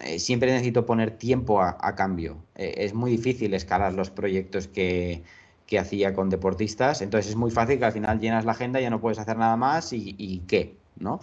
eh, 0.00 0.18
siempre 0.18 0.50
necesito 0.50 0.86
poner 0.86 1.12
tiempo 1.18 1.60
a, 1.62 1.94
cambio. 1.94 2.38
Eh, 2.54 2.74
es 2.78 2.94
muy 2.94 3.10
difícil 3.10 3.54
escalar 3.54 3.92
los 3.92 4.10
proyectos 4.10 4.68
que, 4.68 5.22
que, 5.66 5.78
hacía 5.78 6.14
con 6.14 6.30
deportistas, 6.30 7.02
entonces 7.02 7.30
es 7.30 7.36
muy 7.36 7.50
fácil 7.50 7.78
que 7.78 7.84
al 7.84 7.92
final 7.92 8.20
llenas 8.20 8.44
la 8.44 8.52
agenda, 8.52 8.80
ya 8.80 8.90
no 8.90 9.00
puedes 9.00 9.18
hacer 9.18 9.36
nada 9.36 9.56
más 9.56 9.92
y, 9.92 10.14
y 10.18 10.40
qué, 10.40 10.76
¿no? 10.98 11.20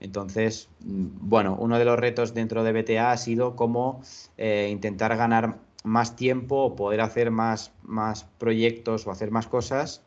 Entonces, 0.00 0.68
mm, 0.80 1.06
bueno, 1.28 1.56
uno 1.58 1.78
de 1.78 1.84
los 1.84 1.98
retos 1.98 2.34
dentro 2.34 2.62
de 2.64 2.72
BTA 2.72 3.12
ha 3.12 3.16
sido 3.16 3.56
cómo 3.56 4.02
eh, 4.36 4.68
intentar 4.70 5.16
ganar 5.16 5.58
más 5.84 6.16
tiempo 6.16 6.64
o 6.64 6.76
poder 6.76 7.00
hacer 7.00 7.30
más, 7.30 7.72
más 7.82 8.24
proyectos 8.38 9.06
o 9.06 9.10
hacer 9.10 9.30
más 9.30 9.46
cosas 9.46 10.02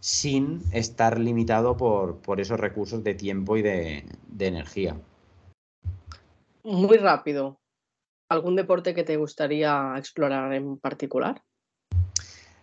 sin 0.00 0.62
estar 0.72 1.18
limitado 1.18 1.76
por, 1.76 2.40
esos 2.40 2.60
recursos 2.60 3.02
de 3.04 3.14
tiempo 3.14 3.56
y 3.56 3.62
de, 3.62 4.04
energía. 4.38 4.96
Muy 6.68 6.98
rápido. 6.98 7.58
¿Algún 8.28 8.54
deporte 8.54 8.94
que 8.94 9.02
te 9.02 9.16
gustaría 9.16 9.94
explorar 9.96 10.52
en 10.52 10.76
particular? 10.76 11.42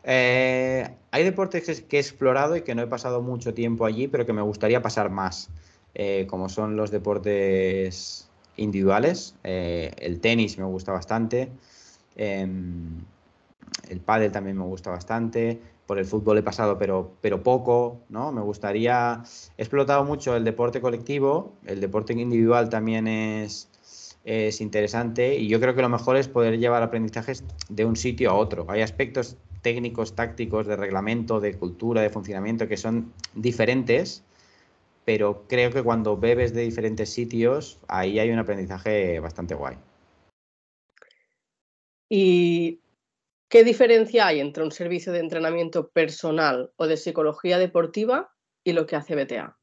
Eh, 0.03 0.87
hay 1.09 1.23
deportes 1.23 1.81
que 1.81 1.97
he 1.97 1.99
explorado 1.99 2.55
y 2.55 2.61
que 2.61 2.75
no 2.75 2.83
he 2.83 2.87
pasado 2.87 3.23
mucho 3.23 3.55
tiempo 3.55 3.83
allí, 3.83 4.07
pero 4.07 4.27
que 4.27 4.33
me 4.33 4.43
gustaría 4.43 4.83
pasar 4.83 5.09
más. 5.09 5.49
Eh, 5.95 6.27
como 6.29 6.49
son 6.49 6.75
los 6.75 6.91
deportes 6.91 8.29
individuales. 8.57 9.33
Eh, 9.43 9.91
el 9.97 10.19
tenis 10.19 10.59
me 10.59 10.65
gusta 10.65 10.91
bastante. 10.91 11.49
Em, 12.15 13.03
el 13.89 13.99
pádel 14.01 14.31
también 14.31 14.55
me 14.55 14.65
gusta 14.65 14.91
bastante. 14.91 15.59
Por 15.87 15.97
el 15.97 16.05
fútbol 16.05 16.37
he 16.37 16.43
pasado, 16.43 16.77
pero, 16.77 17.13
pero 17.21 17.41
poco, 17.41 18.01
¿no? 18.09 18.31
Me 18.31 18.41
gustaría. 18.41 19.23
He 19.57 19.63
explotado 19.63 20.03
mucho 20.03 20.35
el 20.35 20.43
deporte 20.43 20.79
colectivo. 20.79 21.53
El 21.65 21.81
deporte 21.81 22.13
individual 22.13 22.69
también 22.69 23.07
es, 23.07 23.69
es 24.25 24.59
interesante. 24.59 25.35
Y 25.35 25.47
yo 25.47 25.61
creo 25.61 25.73
que 25.73 25.81
lo 25.81 25.89
mejor 25.89 26.17
es 26.17 26.27
poder 26.27 26.59
llevar 26.59 26.83
aprendizajes 26.83 27.45
de 27.69 27.85
un 27.85 27.95
sitio 27.95 28.31
a 28.31 28.33
otro. 28.33 28.65
Hay 28.67 28.81
aspectos 28.81 29.37
técnicos, 29.61 30.13
tácticos, 30.13 30.67
de 30.67 30.75
reglamento, 30.75 31.39
de 31.39 31.53
cultura, 31.53 32.01
de 32.01 32.09
funcionamiento 32.09 32.67
que 32.67 32.75
son 32.75 33.13
diferentes 33.33 34.23
pero 35.05 35.45
creo 35.47 35.71
que 35.71 35.83
cuando 35.83 36.17
bebes 36.17 36.53
de 36.53 36.63
diferentes 36.63 37.11
sitios, 37.11 37.79
ahí 37.87 38.19
hay 38.19 38.31
un 38.31 38.39
aprendizaje 38.39 39.19
bastante 39.19 39.53
guay. 39.53 39.77
¿Y 42.09 42.81
qué 43.47 43.63
diferencia 43.63 44.27
hay 44.27 44.39
entre 44.39 44.63
un 44.63 44.71
servicio 44.71 45.13
de 45.13 45.19
entrenamiento 45.19 45.89
personal 45.89 46.71
o 46.75 46.87
de 46.87 46.97
psicología 46.97 47.59
deportiva 47.59 48.33
y 48.63 48.73
lo 48.73 48.87
que 48.87 48.95
hace 48.95 49.15
BTA? 49.15 49.57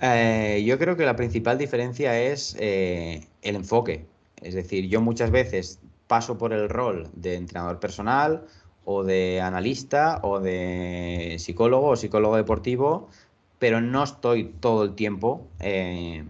Eh, 0.00 0.62
yo 0.66 0.78
creo 0.78 0.96
que 0.96 1.04
la 1.04 1.16
principal 1.16 1.58
diferencia 1.58 2.20
es 2.20 2.56
eh, 2.58 3.26
el 3.42 3.56
enfoque. 3.56 4.06
Es 4.42 4.54
decir, 4.54 4.88
yo 4.88 5.00
muchas 5.00 5.30
veces 5.30 5.80
paso 6.06 6.36
por 6.36 6.52
el 6.52 6.68
rol 6.68 7.08
de 7.14 7.36
entrenador 7.36 7.80
personal 7.80 8.46
o 8.84 9.02
de 9.04 9.40
analista 9.40 10.20
o 10.22 10.40
de 10.40 11.36
psicólogo 11.38 11.88
o 11.88 11.96
psicólogo 11.96 12.36
deportivo 12.36 13.08
pero 13.64 13.80
no 13.80 14.02
estoy 14.02 14.52
todo 14.60 14.84
el 14.84 14.94
tiempo 14.94 15.48
eh, 15.58 16.22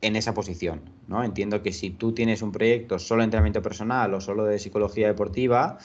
en 0.00 0.16
esa 0.16 0.34
posición. 0.34 0.80
Entiendo 1.22 1.62
que 1.62 1.72
si 1.72 1.90
tú 1.90 2.12
tienes 2.12 2.42
un 2.42 2.50
proyecto 2.50 2.98
solo 2.98 3.20
de 3.20 3.26
entrenamiento 3.26 3.62
personal 3.62 4.12
o 4.14 4.20
solo 4.20 4.44
de 4.44 4.58
psicología 4.58 5.06
deportiva, 5.06 5.78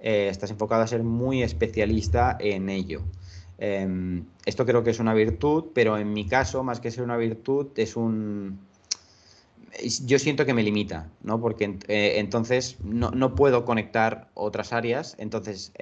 eh, 0.00 0.26
estás 0.28 0.50
enfocado 0.50 0.82
a 0.82 0.88
ser 0.88 1.04
muy 1.04 1.44
especialista 1.44 2.36
en 2.40 2.68
ello. 2.68 3.02
Em, 3.58 4.24
esto 4.46 4.66
creo 4.66 4.82
que 4.82 4.90
es 4.90 4.98
una 4.98 5.14
virtud, 5.14 5.66
pero 5.74 5.96
en 5.98 6.12
mi 6.12 6.26
caso, 6.26 6.62
más 6.62 6.80
que 6.80 6.90
ser 6.90 7.04
una 7.04 7.16
virtud, 7.16 7.68
es 7.76 7.96
un... 7.96 8.58
Yo 10.04 10.18
siento 10.18 10.46
que 10.46 10.54
me 10.54 10.62
limita, 10.62 11.08
¿no? 11.22 11.40
Porque 11.40 11.78
eh, 11.88 12.14
entonces 12.18 12.76
no, 12.84 13.10
no, 13.10 13.34
puedo 13.34 13.64
conectar 13.64 14.28
otras 14.34 14.72
áreas, 14.72 15.16
entonces 15.18 15.72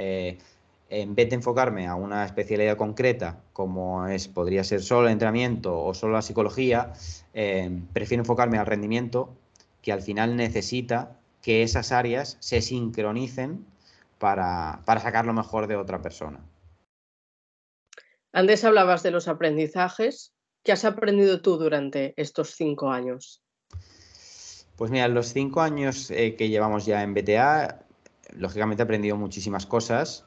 en 0.93 1.14
vez 1.14 1.31
de 1.31 1.37
enfocarme 1.37 1.87
a 1.87 1.95
una 1.95 2.26
especialidad 2.26 2.76
concreta, 2.76 3.41
como 3.55 4.07
es, 4.09 4.29
podría 4.29 4.62
ser 4.62 4.83
solo 4.83 5.07
el 5.07 5.12
entrenamiento 5.14 5.83
o 5.83 5.95
solo 5.95 6.12
la 6.12 6.21
psicología, 6.21 6.93
eh, 7.33 7.81
prefiero 7.95 8.21
enfocarme 8.21 8.59
al 8.59 8.67
rendimiento, 8.67 9.31
que 9.81 9.91
al 9.91 10.02
final 10.02 10.37
necesita 10.37 11.17
que 11.41 11.62
esas 11.62 11.93
áreas 11.93 12.37
se 12.41 12.61
sincronicen 12.61 13.64
para, 14.19 14.83
sacar 14.85 15.25
lo 15.25 15.33
mejor 15.33 15.67
de 15.67 15.76
otra 15.76 16.02
persona. 16.02 16.41
Antes 18.32 18.64
hablabas 18.64 19.02
de 19.02 19.10
los 19.10 19.28
aprendizajes. 19.28 20.32
¿Qué 20.64 20.72
has 20.72 20.84
aprendido 20.84 21.42
tú 21.42 21.58
durante 21.58 22.14
estos 22.16 22.50
cinco 22.50 22.90
años? 22.90 23.42
Pues 24.76 24.90
mira, 24.90 25.08
los 25.08 25.32
cinco 25.32 25.60
años 25.60 26.10
eh, 26.10 26.36
que 26.36 26.48
llevamos 26.48 26.86
ya 26.86 27.02
en 27.02 27.14
BTA, 27.14 27.84
lógicamente 28.36 28.82
he 28.82 28.84
aprendido 28.84 29.16
muchísimas 29.16 29.66
cosas 29.66 30.24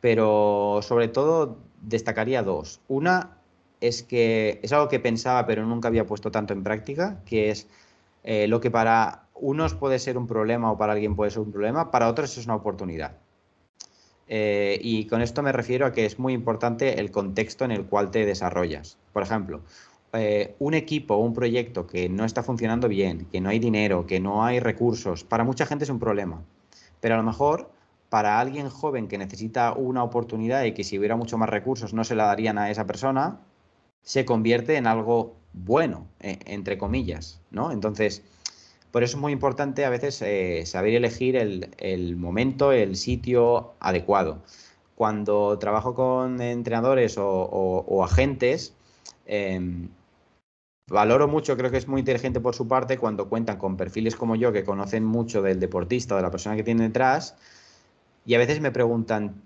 pero 0.00 0.80
sobre 0.82 1.08
todo 1.08 1.58
destacaría 1.80 2.42
dos. 2.42 2.80
Una 2.88 3.38
es 3.80 4.02
que 4.02 4.60
es 4.62 4.72
algo 4.72 4.88
que 4.88 5.00
pensaba 5.00 5.46
pero 5.46 5.64
nunca 5.64 5.88
había 5.88 6.06
puesto 6.06 6.30
tanto 6.30 6.52
en 6.52 6.62
práctica, 6.62 7.20
que 7.24 7.50
es 7.50 7.68
eh, 8.24 8.48
lo 8.48 8.60
que 8.60 8.70
para 8.70 9.28
unos 9.34 9.74
puede 9.74 9.98
ser 9.98 10.18
un 10.18 10.26
problema 10.26 10.72
o 10.72 10.78
para 10.78 10.92
alguien 10.92 11.16
puede 11.16 11.30
ser 11.30 11.40
un 11.40 11.52
problema, 11.52 11.90
para 11.90 12.08
otros 12.08 12.36
es 12.36 12.44
una 12.44 12.56
oportunidad. 12.56 13.16
Eh, 14.32 14.78
y 14.80 15.06
con 15.06 15.22
esto 15.22 15.42
me 15.42 15.50
refiero 15.50 15.84
a 15.84 15.92
que 15.92 16.06
es 16.06 16.20
muy 16.20 16.32
importante 16.34 17.00
el 17.00 17.10
contexto 17.10 17.64
en 17.64 17.72
el 17.72 17.84
cual 17.84 18.12
te 18.12 18.24
desarrollas. 18.24 18.96
Por 19.12 19.24
ejemplo, 19.24 19.60
eh, 20.12 20.54
un 20.60 20.74
equipo 20.74 21.14
o 21.14 21.18
un 21.18 21.34
proyecto 21.34 21.88
que 21.88 22.08
no 22.08 22.24
está 22.24 22.44
funcionando 22.44 22.86
bien, 22.86 23.26
que 23.32 23.40
no 23.40 23.48
hay 23.48 23.58
dinero, 23.58 24.06
que 24.06 24.20
no 24.20 24.44
hay 24.44 24.60
recursos, 24.60 25.24
para 25.24 25.42
mucha 25.42 25.66
gente 25.66 25.82
es 25.82 25.90
un 25.90 25.98
problema. 25.98 26.44
Pero 27.00 27.14
a 27.14 27.18
lo 27.18 27.24
mejor 27.24 27.72
para 28.08 28.38
alguien 28.38 28.68
joven 28.68 29.08
que 29.08 29.18
necesita 29.18 29.72
una 29.72 30.04
oportunidad 30.04 30.62
y 30.62 30.74
que 30.74 30.84
si 30.84 30.96
hubiera 30.96 31.16
mucho 31.16 31.36
más 31.36 31.48
recursos 31.48 31.92
no 31.92 32.04
se 32.04 32.14
la 32.14 32.26
darían 32.26 32.56
a 32.56 32.70
esa 32.70 32.86
persona, 32.86 33.40
se 34.02 34.24
convierte 34.24 34.76
en 34.76 34.86
algo 34.86 35.34
bueno, 35.52 36.06
eh, 36.20 36.38
entre 36.46 36.78
comillas, 36.78 37.40
¿no? 37.50 37.72
Entonces, 37.72 38.22
por 38.90 39.02
eso 39.02 39.16
es 39.16 39.20
muy 39.20 39.32
importante 39.32 39.84
a 39.84 39.90
veces 39.90 40.20
eh, 40.22 40.64
saber 40.66 40.94
elegir 40.94 41.36
el, 41.36 42.16
momento, 42.16 42.72
el 42.72 42.96
sitio 42.96 43.74
adecuado. 43.80 44.42
Cuando 44.96 45.58
trabajo 45.58 45.94
con 45.94 46.40
entrenadores 46.40 47.16
o, 47.18 48.04
agentes, 48.04 48.74
em, 49.26 49.88
valoro 50.88 51.28
mucho, 51.28 51.56
creo 51.56 51.70
que 51.70 51.78
es 51.78 51.88
muy 51.88 52.00
inteligente 52.00 52.40
por 52.40 52.54
su 52.54 52.66
parte 52.68 52.98
cuando 52.98 53.28
cuentan 53.28 53.58
con 53.58 53.76
perfiles 53.76 54.16
como 54.16 54.36
yo 54.36 54.52
que 54.52 54.64
conocen 54.64 55.04
mucho 55.04 55.40
del 55.40 55.60
deportista 55.60 56.16
de 56.16 56.22
la 56.22 56.30
persona 56.30 56.56
que 56.56 56.64
tiene 56.64 56.82
detrás 56.84 57.36
y 58.24 58.34
a 58.34 58.38
veces 58.38 58.60
me 58.60 58.70
preguntan, 58.70 59.42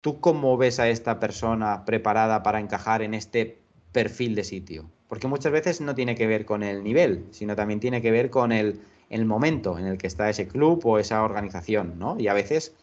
¿tú 0.00 0.20
cómo 0.20 0.56
ves 0.56 0.78
a 0.78 0.88
esta 0.88 1.18
persona 1.18 1.84
preparada 1.84 2.42
para 2.42 2.60
encajar 2.60 3.02
en 3.02 3.14
este 3.14 3.58
perfil 3.92 4.34
de 4.34 4.44
sitio? 4.44 4.90
Porque 5.12 5.28
muchas 5.28 5.52
veces 5.52 5.82
no 5.82 5.94
tiene 5.94 6.14
que 6.14 6.26
ver 6.26 6.46
con 6.46 6.62
el 6.62 6.82
nivel, 6.82 7.26
sino 7.32 7.54
también 7.54 7.80
tiene 7.80 8.00
que 8.00 8.10
ver 8.10 8.30
con 8.30 8.50
el, 8.50 8.80
momento 9.26 9.78
en 9.78 9.84
el 9.84 9.98
que 9.98 10.06
está 10.06 10.30
ese 10.30 10.48
club 10.48 10.80
o 10.86 10.98
esa 10.98 11.22
organización, 11.22 11.98
¿no? 11.98 12.18
Y 12.18 12.28
a 12.28 12.32
veces 12.32 12.74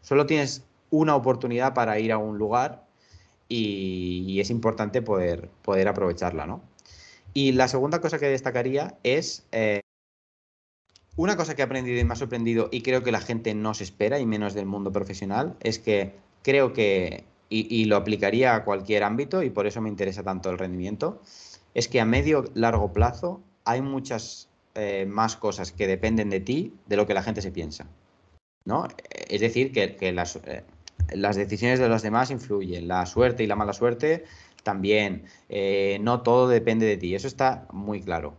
solo 0.00 0.24
tienes 0.24 0.64
una 0.88 1.14
oportunidad 1.14 1.74
para 1.74 1.98
ir 1.98 2.12
a 2.12 2.16
un 2.16 2.38
lugar 2.38 2.86
y, 3.50 4.40
es 4.40 4.48
importante 4.48 5.02
poder, 5.02 5.50
poder 5.60 5.88
aprovecharla, 5.88 6.46
¿no? 6.46 6.62
Y 7.34 7.52
la 7.52 7.68
segunda 7.68 8.00
cosa 8.00 8.18
que 8.18 8.28
destacaría 8.28 8.96
es 9.02 9.46
eh, 9.52 9.80
una 11.16 11.36
cosa 11.36 11.54
que 11.54 11.60
he 11.60 11.66
aprendido 11.66 12.00
y 12.00 12.04
me 12.04 12.14
ha 12.14 12.16
sorprendido 12.16 12.70
y 12.72 12.80
creo 12.80 13.02
que 13.02 13.12
la 13.12 13.20
gente 13.20 13.54
no 13.54 13.74
se 13.74 13.84
espera, 13.84 14.18
y 14.18 14.24
menos 14.24 14.54
del 14.54 14.64
mundo 14.64 14.90
profesional, 14.90 15.54
es 15.60 15.80
que 15.80 16.14
creo 16.42 16.72
que, 16.72 17.24
y, 17.50 17.84
lo 17.84 17.96
aplicaría 17.96 18.54
a 18.54 18.64
cualquier 18.64 19.02
ámbito, 19.02 19.42
y 19.42 19.50
por 19.50 19.66
eso 19.66 19.82
me 19.82 19.90
interesa 19.90 20.22
tanto 20.22 20.48
el 20.48 20.56
rendimiento, 20.56 21.20
es 21.74 21.88
que 21.88 22.00
a 22.00 22.04
medio 22.04 22.44
largo 22.54 22.92
plazo 22.92 23.42
hay 23.64 23.82
muchas 23.82 24.48
eh, 24.74 25.06
más 25.06 25.36
cosas 25.36 25.72
que 25.72 25.86
dependen 25.86 26.30
de 26.30 26.40
ti 26.40 26.74
de 26.86 26.96
lo 26.96 27.06
que 27.06 27.14
la 27.14 27.22
gente 27.22 27.42
se 27.42 27.52
piensa. 27.52 27.86
¿no? 28.64 28.88
Es 29.28 29.40
decir, 29.40 29.72
que, 29.72 30.12
las, 30.12 30.36
eh, 30.36 30.64
las, 31.12 31.36
decisiones 31.36 31.78
de 31.78 31.88
los 31.88 32.02
demás 32.02 32.30
influyen, 32.30 32.88
la 32.88 33.04
suerte 33.06 33.44
y 33.44 33.46
la 33.46 33.56
mala 33.56 33.72
suerte 33.72 34.24
también, 34.62 35.24
eh, 35.50 35.98
no 36.00 36.22
todo 36.22 36.48
depende 36.48 36.86
de 36.86 36.96
ti, 36.96 37.14
eso 37.14 37.26
está 37.26 37.66
muy 37.70 38.00
claro 38.00 38.38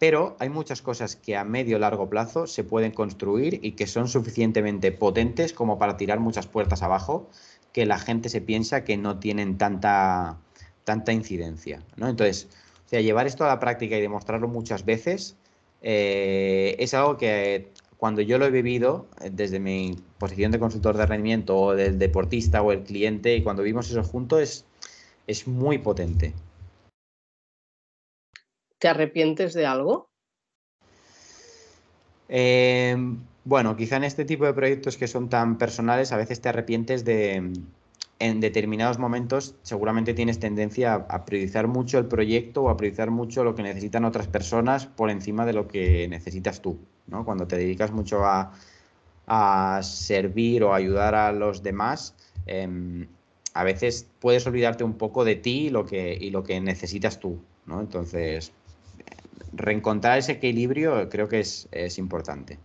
pero 0.00 0.34
hay 0.38 0.48
muchas 0.48 0.80
cosas 0.80 1.14
que 1.14 1.36
a 1.36 1.44
medio 1.44 1.78
largo 1.78 2.08
plazo 2.08 2.46
se 2.46 2.64
pueden 2.64 2.90
construir 2.90 3.60
y 3.62 3.72
que 3.72 3.86
son 3.86 4.08
suficientemente 4.08 4.92
potentes 4.92 5.52
como 5.52 5.78
para 5.78 5.98
tirar 5.98 6.20
muchas 6.20 6.46
puertas 6.46 6.82
abajo 6.82 7.28
que 7.74 7.84
la 7.84 7.98
gente 7.98 8.30
se 8.30 8.40
piensa 8.40 8.82
que 8.82 8.96
no 8.96 9.18
tienen 9.18 9.58
tanta, 9.58 10.38
tanta 10.84 11.12
incidencia. 11.12 11.82
¿no? 11.96 12.08
Entonces, 12.08 12.48
sea, 12.90 13.00
llevar 13.00 13.28
esto 13.28 13.44
a 13.44 13.48
la 13.48 13.60
práctica 13.60 13.96
y 13.96 14.00
demostrarlo 14.00 14.48
muchas 14.48 14.84
veces 14.84 15.36
eh, 15.80 16.74
es 16.78 16.92
algo 16.92 17.16
que 17.16 17.70
cuando 17.96 18.20
yo 18.20 18.36
lo 18.36 18.46
he 18.46 18.50
vivido 18.50 19.06
eh, 19.20 19.30
desde 19.32 19.60
mi 19.60 19.96
posición 20.18 20.50
de 20.50 20.58
consultor 20.58 20.96
de 20.96 21.06
rendimiento 21.06 21.56
o 21.56 21.74
del 21.76 22.00
deportista 22.00 22.62
o 22.62 22.72
el 22.72 22.82
cliente 22.82 23.36
y 23.36 23.42
cuando 23.44 23.62
vimos 23.62 23.88
eso 23.88 24.02
juntos 24.02 24.40
es, 24.40 24.64
es 25.28 25.46
muy 25.46 25.78
potente. 25.78 26.34
¿Te 28.78 28.88
arrepientes 28.88 29.54
de 29.54 29.66
algo? 29.66 30.10
Eh, 32.28 32.96
bueno, 33.44 33.76
quizá 33.76 33.98
en 33.98 34.04
este 34.04 34.24
tipo 34.24 34.46
de 34.46 34.54
proyectos 34.54 34.96
que 34.96 35.06
son 35.06 35.28
tan 35.28 35.58
personales, 35.58 36.10
a 36.12 36.16
veces 36.16 36.40
te 36.40 36.48
arrepientes 36.48 37.04
de, 37.04 37.52
en 38.20 38.38
determinados 38.38 38.98
momentos, 38.98 39.56
seguramente 39.62 40.12
tienes 40.12 40.38
tendencia 40.38 40.94
a, 40.94 41.24
priorizar 41.24 41.66
mucho 41.68 41.98
el 41.98 42.04
proyecto 42.04 42.62
o 42.62 42.68
a 42.68 42.76
priorizar 42.76 43.10
mucho 43.10 43.44
lo 43.44 43.54
que 43.54 43.62
necesitan 43.62 44.04
otras 44.04 44.28
personas 44.28 44.84
por 44.86 45.08
encima 45.08 45.46
de 45.46 45.54
lo 45.54 45.66
que 45.66 46.06
necesitas 46.06 46.60
tú, 46.60 46.78
¿no? 47.06 47.24
Cuando 47.24 47.46
te 47.48 47.56
dedicas 47.56 47.90
mucho 47.90 48.20
a, 48.24 48.52
servir 49.82 50.64
o 50.64 50.74
ayudar 50.74 51.14
a 51.14 51.32
los 51.32 51.62
demás, 51.62 52.14
em, 52.46 53.06
a 53.54 53.64
veces 53.64 54.08
puedes 54.18 54.46
olvidarte 54.46 54.84
un 54.84 54.94
poco 54.94 55.24
de 55.24 55.36
ti 55.36 55.68
y 55.68 55.70
lo 55.70 55.86
que, 55.86 56.60
necesitas 56.62 57.20
tú, 57.20 57.40
¿no? 57.64 57.80
Entonces, 57.80 58.52
reencontrar 59.52 60.18
ese 60.18 60.32
equilibrio 60.32 61.08
creo 61.08 61.28
que 61.28 61.40
es, 61.40 61.98
importante. 61.98 62.58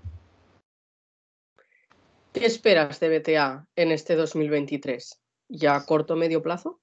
¿Qué 2.33 2.45
esperas 2.45 2.99
de 2.99 3.19
BTA 3.19 3.67
en 3.75 3.91
este 3.91 4.15
2023? 4.15 5.24
¿Ya 5.49 5.75
a 5.75 5.85
corto 5.85 6.13
o 6.13 6.17
medio 6.17 6.41
plazo? 6.41 6.79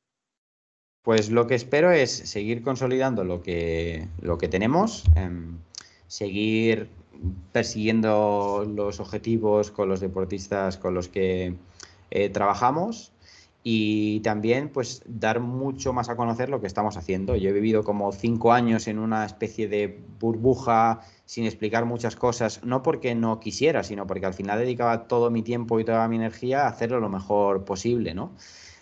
Pues 1.02 1.30
lo 1.30 1.46
que 1.46 1.56
espero 1.56 1.90
es 1.90 2.10
seguir 2.10 2.62
consolidando 2.62 3.24
lo 3.24 3.42
que, 3.42 4.08
lo 4.20 4.38
que 4.38 4.48
tenemos, 4.48 5.04
em, 5.16 5.58
seguir 6.06 6.88
persiguiendo 7.52 8.64
los 8.64 9.00
objetivos 9.00 9.70
con 9.70 9.88
los 9.88 10.00
deportistas 10.00 10.76
con 10.76 10.94
los 10.94 11.08
que 11.08 11.56
eh, 12.10 12.28
trabajamos 12.28 13.11
y 13.64 14.20
también 14.20 14.70
pues 14.70 15.02
dar 15.06 15.38
mucho 15.38 15.92
más 15.92 16.08
a 16.08 16.16
conocer 16.16 16.48
lo 16.48 16.60
que 16.60 16.66
estamos 16.66 16.96
haciendo. 16.96 17.36
Yo 17.36 17.50
he 17.50 17.52
vivido 17.52 17.84
como 17.84 18.10
cinco 18.12 18.52
años 18.52 18.88
en 18.88 18.98
una 18.98 19.24
especie 19.24 19.68
de 19.68 20.00
burbuja 20.18 21.00
sin 21.26 21.44
explicar 21.44 21.84
muchas 21.84 22.16
cosas, 22.16 22.64
no 22.64 22.82
porque 22.82 23.14
no 23.14 23.38
quisiera, 23.38 23.84
sino 23.84 24.06
porque 24.06 24.26
al 24.26 24.34
final 24.34 24.58
dedicaba 24.58 25.06
todo 25.06 25.30
mi 25.30 25.42
tiempo 25.42 25.78
y 25.78 25.84
toda 25.84 26.08
mi 26.08 26.16
energía 26.16 26.64
a 26.64 26.68
hacerlo 26.68 26.98
lo 26.98 27.08
mejor 27.08 27.64
posible, 27.64 28.14
¿no? 28.14 28.32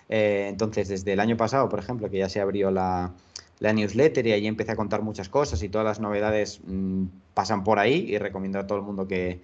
Eh, 0.09 0.47
entonces, 0.49 0.89
desde 0.89 1.13
el 1.13 1.21
año 1.21 1.37
pasado, 1.37 1.69
por 1.69 1.79
ejemplo, 1.79 2.11
que 2.11 2.19
ya 2.19 2.29
se 2.29 2.41
abrió 2.41 2.71
la, 2.71 3.13
newsletter 3.61 4.27
y 4.27 4.33
ahí 4.33 4.47
empecé 4.47 4.73
a 4.73 4.77
contar 4.77 5.03
muchas 5.03 5.29
cosas 5.29 5.63
y 5.63 5.69
todas 5.69 5.85
las 5.85 6.01
novedades 6.01 6.61
mm, 6.67 7.05
pasan 7.35 7.63
por 7.63 7.79
ahí 7.79 8.07
y 8.09 8.19
recomiendo 8.19 8.59
a 8.59 8.67
todo 8.67 8.79
el 8.79 8.85
mundo 8.85 9.07
que, 9.07 9.43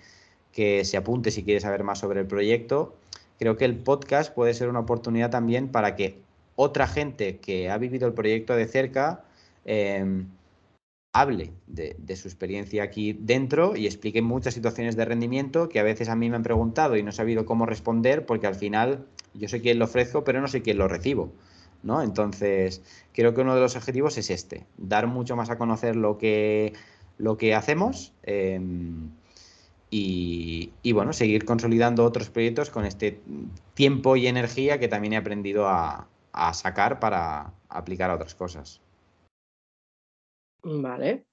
que 0.53 0.85
se 0.87 0.97
apunte 0.97 1.31
si 1.31 1.45
quiere 1.45 1.61
saber 1.61 1.85
más 1.85 1.99
sobre 1.99 2.21
el 2.21 2.27
proyecto 2.27 2.97
creo 3.39 3.57
que 3.57 3.65
el 3.65 3.77
podcast 3.77 4.35
puede 4.35 4.55
ser 4.55 4.69
una 4.69 4.81
oportunidad 4.81 5.31
también 5.31 5.69
para 5.69 5.97
que 5.97 6.19
otra 6.57 6.87
gente 6.87 7.39
que 7.39 7.71
ha 7.71 7.79
vivido 7.79 8.09
el 8.09 8.15
proyecto 8.15 8.55
de 8.55 8.67
cerca 8.67 9.25
em, 9.65 10.27
hable 11.13 11.53
de, 11.67 12.17
su 12.17 12.29
experiencia 12.29 12.83
aquí 12.83 13.13
dentro 13.13 13.77
y 13.77 13.87
explique 13.87 14.21
muchas 14.23 14.55
situaciones 14.55 14.97
de 14.97 15.05
rendimiento 15.05 15.69
que 15.69 15.81
a 15.81 15.83
veces 15.83 16.09
a 16.09 16.17
mí 16.17 16.29
me 16.29 16.37
han 16.37 16.43
preguntado 16.43 16.97
y 16.97 17.03
no 17.03 17.11
he 17.11 17.13
sabido 17.13 17.47
cómo 17.47 17.67
responder 17.67 18.27
porque 18.27 18.47
al 18.47 18.55
final 18.55 19.07
yo 19.35 19.49
sé 19.49 19.61
quién 19.61 19.79
lo 19.79 19.87
ofrezco, 19.87 20.25
pero 20.25 20.41
no 20.41 20.49
sé 20.49 20.63
quién 20.63 20.79
lo 20.79 20.89
recibo. 20.89 21.33
¿no? 21.83 22.03
Entonces, 22.03 22.83
creo 23.13 23.35
que 23.35 23.43
uno 23.43 23.55
de 23.55 23.61
los 23.61 23.77
objetivos 23.77 24.19
es 24.19 24.31
este, 24.31 24.67
dar 24.77 25.07
mucho 25.07 25.37
más 25.37 25.51
a 25.51 25.59
conocer 25.59 25.97
lo 25.97 26.19
que, 26.19 26.73
lo 27.19 27.37
que 27.37 27.55
hacemos. 27.55 28.13
Em, 28.25 29.11
y, 29.91 30.93
bueno, 30.93 31.13
seguir 31.13 31.45
consolidando 31.45 32.05
otros 32.05 32.31
proyectos 32.31 32.71
con 32.71 32.85
este 32.85 33.21
tiempo 33.75 34.17
y 34.17 34.27
energía 34.27 34.79
que 34.79 34.89
también 34.89 35.13
he 35.13 35.17
aprendido 35.17 35.69
a, 35.69 36.09
sacar 36.53 37.01
para 37.01 37.55
aplicar 37.69 38.11
a 38.11 38.15
otras 38.17 38.35
cosas. 38.35 38.81
Vale. 40.63 41.25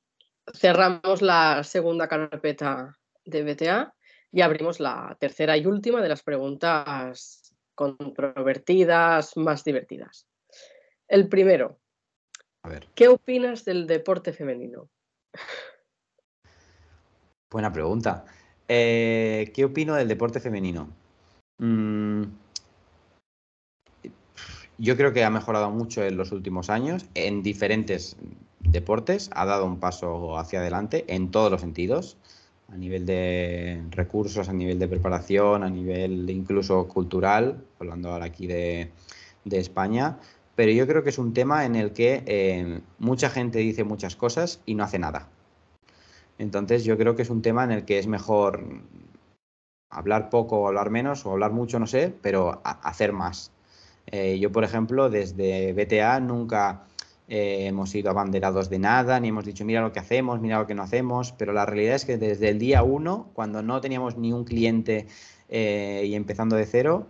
Cerramos 0.54 1.22
la 1.22 1.64
segunda 1.64 2.08
carpeta 2.08 2.98
de 3.26 3.44
BTA 3.44 3.94
y 4.32 4.42
abrimos 4.42 4.80
la 4.80 5.18
tercera 5.20 5.58
y 5.58 5.66
última 5.66 6.02
de 6.02 6.10
las 6.10 6.24
preguntas 6.24 7.54
controvertidas, 7.76 9.36
más 9.36 9.64
divertidas. 9.64 10.28
El 11.08 11.28
primero. 11.28 11.80
A 12.64 12.70
ver. 12.70 12.88
¿Qué 12.96 13.10
opinas 13.10 13.66
del 13.66 13.88
deporte 13.88 14.32
femenino? 14.32 14.90
Buena 17.50 17.72
pregunta. 17.72 18.26
Eh, 18.76 19.52
¿Qué 19.54 19.66
opino 19.66 19.94
del 19.94 20.08
deporte 20.08 20.40
femenino? 20.40 20.90
Mm, 21.60 22.24
yo 24.80 24.98
creo 24.98 25.14
que 25.14 25.24
ha 25.24 25.30
mejorado 25.30 25.70
mucho 25.70 26.04
en 26.04 26.18
los 26.18 26.32
últimos 26.32 26.72
años 26.72 27.06
en 27.14 27.44
diferentes 27.44 28.16
deportes, 28.62 29.30
ha 29.36 29.46
dado 29.46 29.68
un 29.68 29.80
paso 29.80 30.40
hacia 30.40 30.60
adelante 30.60 31.06
en 31.08 31.30
todos 31.30 31.52
los 31.52 31.62
sentidos, 31.62 32.18
a 32.68 32.76
nivel 32.76 33.06
de 33.06 33.84
recursos, 33.92 34.50
a 34.50 34.54
nivel 34.54 34.80
de 34.80 34.88
preparación, 34.88 35.64
a 35.64 35.70
nivel 35.70 36.28
incluso 36.32 36.88
cultural, 36.88 37.64
hablando 37.80 38.10
ahora 38.12 38.26
aquí 38.26 38.48
de, 38.48 38.90
España, 39.52 40.18
pero 40.56 40.72
yo 40.72 40.88
creo 40.88 41.04
que 41.04 41.12
es 41.12 41.20
un 41.20 41.34
tema 41.36 41.66
en 41.66 41.76
el 41.76 41.94
que 41.94 42.24
eh, 42.26 42.82
mucha 42.98 43.30
gente 43.30 43.60
dice 43.60 43.84
muchas 43.84 44.16
cosas 44.16 44.62
y 44.66 44.74
no 44.74 44.84
hace 44.84 44.98
nada. 44.98 45.30
Entonces 46.38 46.84
yo 46.84 46.98
creo 46.98 47.16
que 47.16 47.22
es 47.22 47.30
un 47.30 47.42
tema 47.42 47.64
en 47.64 47.72
el 47.72 47.86
que 47.86 48.00
es 48.00 48.08
mejor 48.08 48.64
hablar 49.90 50.30
poco 50.30 50.60
o 50.60 50.68
hablar 50.68 50.90
menos 50.90 51.26
o 51.26 51.32
hablar 51.32 51.52
mucho, 51.52 51.80
no 51.80 51.88
sé, 51.88 52.14
pero 52.22 52.62
hacer 52.64 53.14
más. 53.14 53.52
Eh, 54.08 54.40
yo, 54.40 54.52
por 54.52 54.64
ejemplo, 54.64 55.10
desde 55.10 55.74
BTA 55.74 56.20
nunca 56.20 56.84
eh, 57.28 57.68
hemos 57.68 57.92
sido 57.92 58.10
abanderados 58.10 58.70
de 58.70 58.80
nada, 58.80 59.20
ni 59.20 59.30
hemos 59.30 59.46
dicho, 59.46 59.64
mira 59.64 59.82
lo 59.82 59.94
que 59.94 60.00
hacemos, 60.00 60.42
mira 60.42 60.60
lo 60.60 60.68
que 60.68 60.76
no 60.76 60.84
hacemos, 60.84 61.32
pero 61.32 61.54
la 61.54 61.66
realidad 61.66 61.96
es 61.96 62.06
que 62.06 62.18
desde 62.18 62.50
el 62.50 62.60
día 62.60 62.84
uno, 62.84 63.30
cuando 63.34 63.62
no 63.62 63.80
teníamos 63.80 64.18
ni 64.18 64.34
un 64.34 64.44
cliente 64.44 65.08
eh, 65.50 66.04
y 66.06 66.16
empezando 66.16 66.56
de 66.56 66.66
cero, 66.66 67.08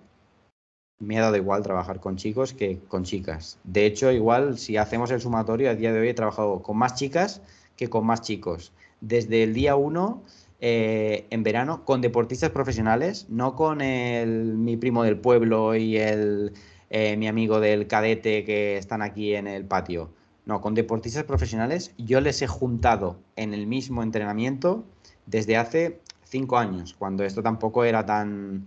me 1.00 1.18
ha 1.18 1.22
dado 1.22 1.36
igual 1.36 1.64
trabajar 1.64 2.00
con 2.00 2.16
chicos 2.16 2.54
que 2.54 2.80
con 2.88 3.04
chicas. 3.04 3.60
De 3.64 3.86
hecho, 3.86 4.12
igual 4.12 4.58
si 4.58 4.78
hacemos 4.78 5.12
el 5.12 5.20
sumatorio, 5.20 5.70
a 5.70 5.76
día 5.76 5.92
de 5.92 6.00
hoy 6.00 6.10
he 6.10 6.14
trabajado 6.14 6.62
con 6.62 6.78
más 6.78 6.96
chicas 6.96 7.42
que 7.76 7.90
con 7.90 8.06
más 8.06 8.22
chicos 8.22 8.72
desde 9.04 9.44
el 9.44 9.54
día 9.54 9.76
uno 9.76 10.24
eh, 10.62 11.28
en 11.30 11.44
verano 11.44 11.84
con 11.84 12.00
deportistas 12.00 12.52
profesionales, 12.52 13.28
no 13.30 13.56
con 13.56 13.82
el, 13.82 14.56
mi 14.58 14.78
primo 14.78 15.04
del 15.04 15.18
pueblo 15.18 15.76
y 15.76 15.98
el, 15.98 16.54
eh, 16.90 17.18
mi 17.18 17.28
amigo 17.28 17.60
del 17.60 17.88
cadete 17.88 18.46
que 18.46 18.78
están 18.78 19.02
aquí 19.02 19.36
en 19.36 19.48
el 19.48 19.66
patio. 19.66 20.10
No, 20.46 20.62
con 20.62 20.74
deportistas 20.74 21.26
profesionales 21.26 21.94
yo 21.98 22.22
les 22.22 22.42
he 22.42 22.48
juntado 22.48 23.20
en 23.36 23.54
el 23.54 23.68
mismo 23.68 24.04
entrenamiento 24.04 24.86
desde 25.26 25.58
hace 25.58 26.00
cinco 26.24 26.58
años, 26.58 26.96
cuando 26.98 27.26
esto 27.26 27.44
tampoco 27.44 27.84
era 27.84 28.06
tan, 28.06 28.66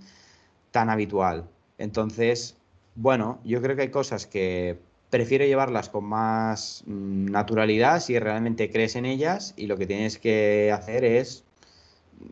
tan 0.70 0.90
habitual. 0.90 1.48
Entonces, 1.78 2.56
bueno, 2.94 3.38
yo 3.42 3.62
creo 3.62 3.74
que 3.74 3.82
hay 3.82 3.90
cosas 3.90 4.26
que 4.26 4.78
prefiero 5.10 5.44
llevarlas 5.44 5.88
con 5.88 6.04
más 6.04 6.82
mm, 6.86 7.26
naturalidad 7.26 8.00
si 8.00 8.18
realmente 8.18 8.70
crees 8.70 8.96
en 8.96 9.06
ellas 9.06 9.54
y 9.56 9.66
lo 9.66 9.76
que 9.76 9.86
tienes 9.86 10.18
que 10.18 10.72
hacer 10.72 11.04
es 11.04 11.44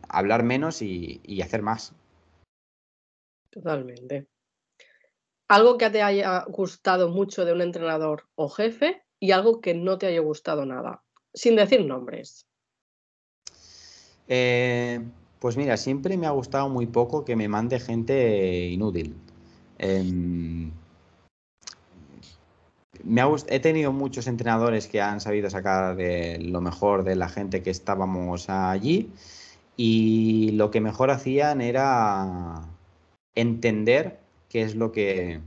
hablar 0.09 0.43
menos 0.43 0.81
y, 0.81 1.41
hacer 1.41 1.61
más. 1.61 1.93
Totalmente. 3.49 4.27
Algo 5.47 5.77
que 5.77 5.89
te 5.89 6.01
haya 6.01 6.43
gustado 6.47 7.09
mucho 7.09 7.45
de 7.45 7.53
un 7.53 7.61
entrenador 7.61 8.23
o 8.35 8.49
jefe 8.49 9.03
y 9.19 9.31
algo 9.31 9.61
que 9.61 9.73
no 9.73 9.97
te 9.97 10.07
haya 10.07 10.19
gustado 10.19 10.65
nada, 10.65 11.03
sin 11.33 11.55
decir 11.55 11.85
nombres. 11.85 12.47
Eh, 14.27 15.01
pues 15.39 15.55
mira, 15.55 15.77
siempre 15.77 16.17
me 16.17 16.25
ha 16.25 16.31
gustado 16.31 16.67
muy 16.67 16.87
poco 16.87 17.23
que 17.23 17.35
me 17.35 17.47
mande 17.47 17.79
gente 17.79 18.65
inútil. 18.67 19.15
Em, 23.05 23.17
he 23.47 23.59
tenido 23.59 23.91
muchos 23.91 24.27
entrenadores 24.27 24.87
que 24.87 25.01
han 25.01 25.21
sabido 25.21 25.49
sacar 25.49 25.95
lo 26.39 26.61
mejor 26.61 27.03
de 27.03 27.15
la 27.15 27.29
gente 27.29 27.61
que 27.61 27.69
estábamos 27.69 28.49
allí 28.49 29.11
y 29.77 30.51
lo 30.53 30.71
que 30.71 30.81
mejor 30.81 31.11
hacían 31.11 31.61
era 31.61 32.61
entender 33.35 34.19
qué 34.49 34.61
es 34.61 34.75
lo 34.75 34.91
que, 34.91 35.41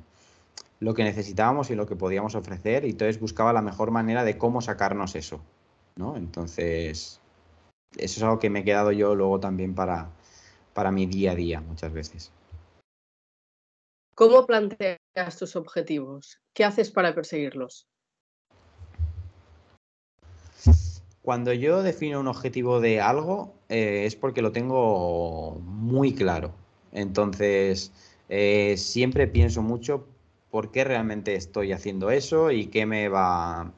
lo 0.81 0.95
que 0.95 1.05
necesitábamos 1.05 1.71
y 1.71 1.75
lo 1.75 1.87
que 1.87 1.97
podíamos 1.97 2.35
ofrecer 2.35 2.85
y 2.85 2.91
entonces 2.91 3.21
buscaba 3.21 3.53
la 3.53 3.63
mejor 3.63 3.91
manera 3.91 4.25
de 4.25 4.39
cómo 4.39 4.61
sacarnos 4.61 5.17
eso, 5.17 5.41
¿no? 5.97 6.17
Entonces, 6.17 7.21
eso 7.97 8.21
es 8.21 8.23
algo 8.23 8.39
que 8.39 8.51
me 8.51 8.61
he 8.61 8.65
quedado 8.65 8.93
yo 8.93 9.15
luego 9.15 9.41
también 9.41 9.75
para, 9.75 10.11
para 10.75 10.93
mi 10.93 11.07
día 11.07 11.33
a 11.33 11.35
día 11.35 11.61
muchas 11.61 11.93
veces. 11.93 12.31
¿Cómo 14.19 14.47
planteas 14.47 14.99
tus 15.39 15.55
objetivos? 15.55 16.41
¿Qué 16.53 16.65
haces 16.65 16.91
para 16.91 17.15
perseguirlos? 17.15 17.87
Cuando 21.23 21.53
yo 21.53 21.85
defino 21.85 22.19
un 22.19 22.27
objetivo 22.27 22.81
de 22.81 23.01
algo 23.01 23.55
eh, 23.69 24.07
es 24.07 24.17
porque 24.17 24.43
lo 24.43 24.51
tengo 24.51 25.61
muy 25.63 26.15
claro. 26.17 26.53
Entonces, 26.91 27.93
eh, 28.29 28.75
siempre 28.77 29.29
pienso 29.29 29.63
mucho 29.63 30.09
por 30.51 30.73
qué 30.73 30.83
realmente 30.83 31.37
estoy 31.37 31.71
haciendo 31.71 32.11
eso 32.11 32.51
y 32.51 32.67
qué 32.67 32.87
me 32.87 33.09
va, 33.09 33.73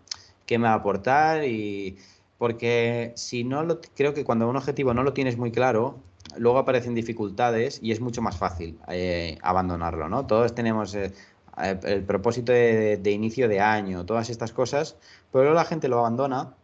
qué 0.47 0.57
me 0.57 0.69
va 0.69 0.73
a 0.73 0.77
aportar. 0.77 1.45
Y 1.45 1.99
porque 2.39 3.13
si 3.15 3.45
no 3.45 3.63
lo, 3.63 3.83
creo 3.95 4.15
que 4.15 4.25
cuando 4.25 4.49
un 4.49 4.57
objetivo 4.57 4.95
no 4.95 5.03
lo 5.03 5.13
tienes 5.13 5.37
muy 5.37 5.53
claro, 5.53 5.99
luego 6.37 6.59
aparecen 6.59 6.95
dificultades 6.95 7.79
y 7.83 7.93
es 7.93 8.01
mucho 8.01 8.23
más 8.23 8.37
fácil 8.37 8.79
eh, 8.89 9.39
abandonarlo, 9.43 10.09
¿no? 10.09 10.27
Todos 10.27 10.55
tenemos 10.55 10.95
el 10.95 12.05
propósito 12.05 12.53
de, 12.53 13.11
inicio 13.11 13.49
de 13.49 13.61
año, 13.61 14.07
todas 14.07 14.31
estas 14.31 14.53
cosas, 14.53 14.97
pero 15.33 15.45
luego 15.45 15.57
la 15.57 15.65
gente 15.65 15.89
lo 15.89 15.99
abandona 15.99 16.55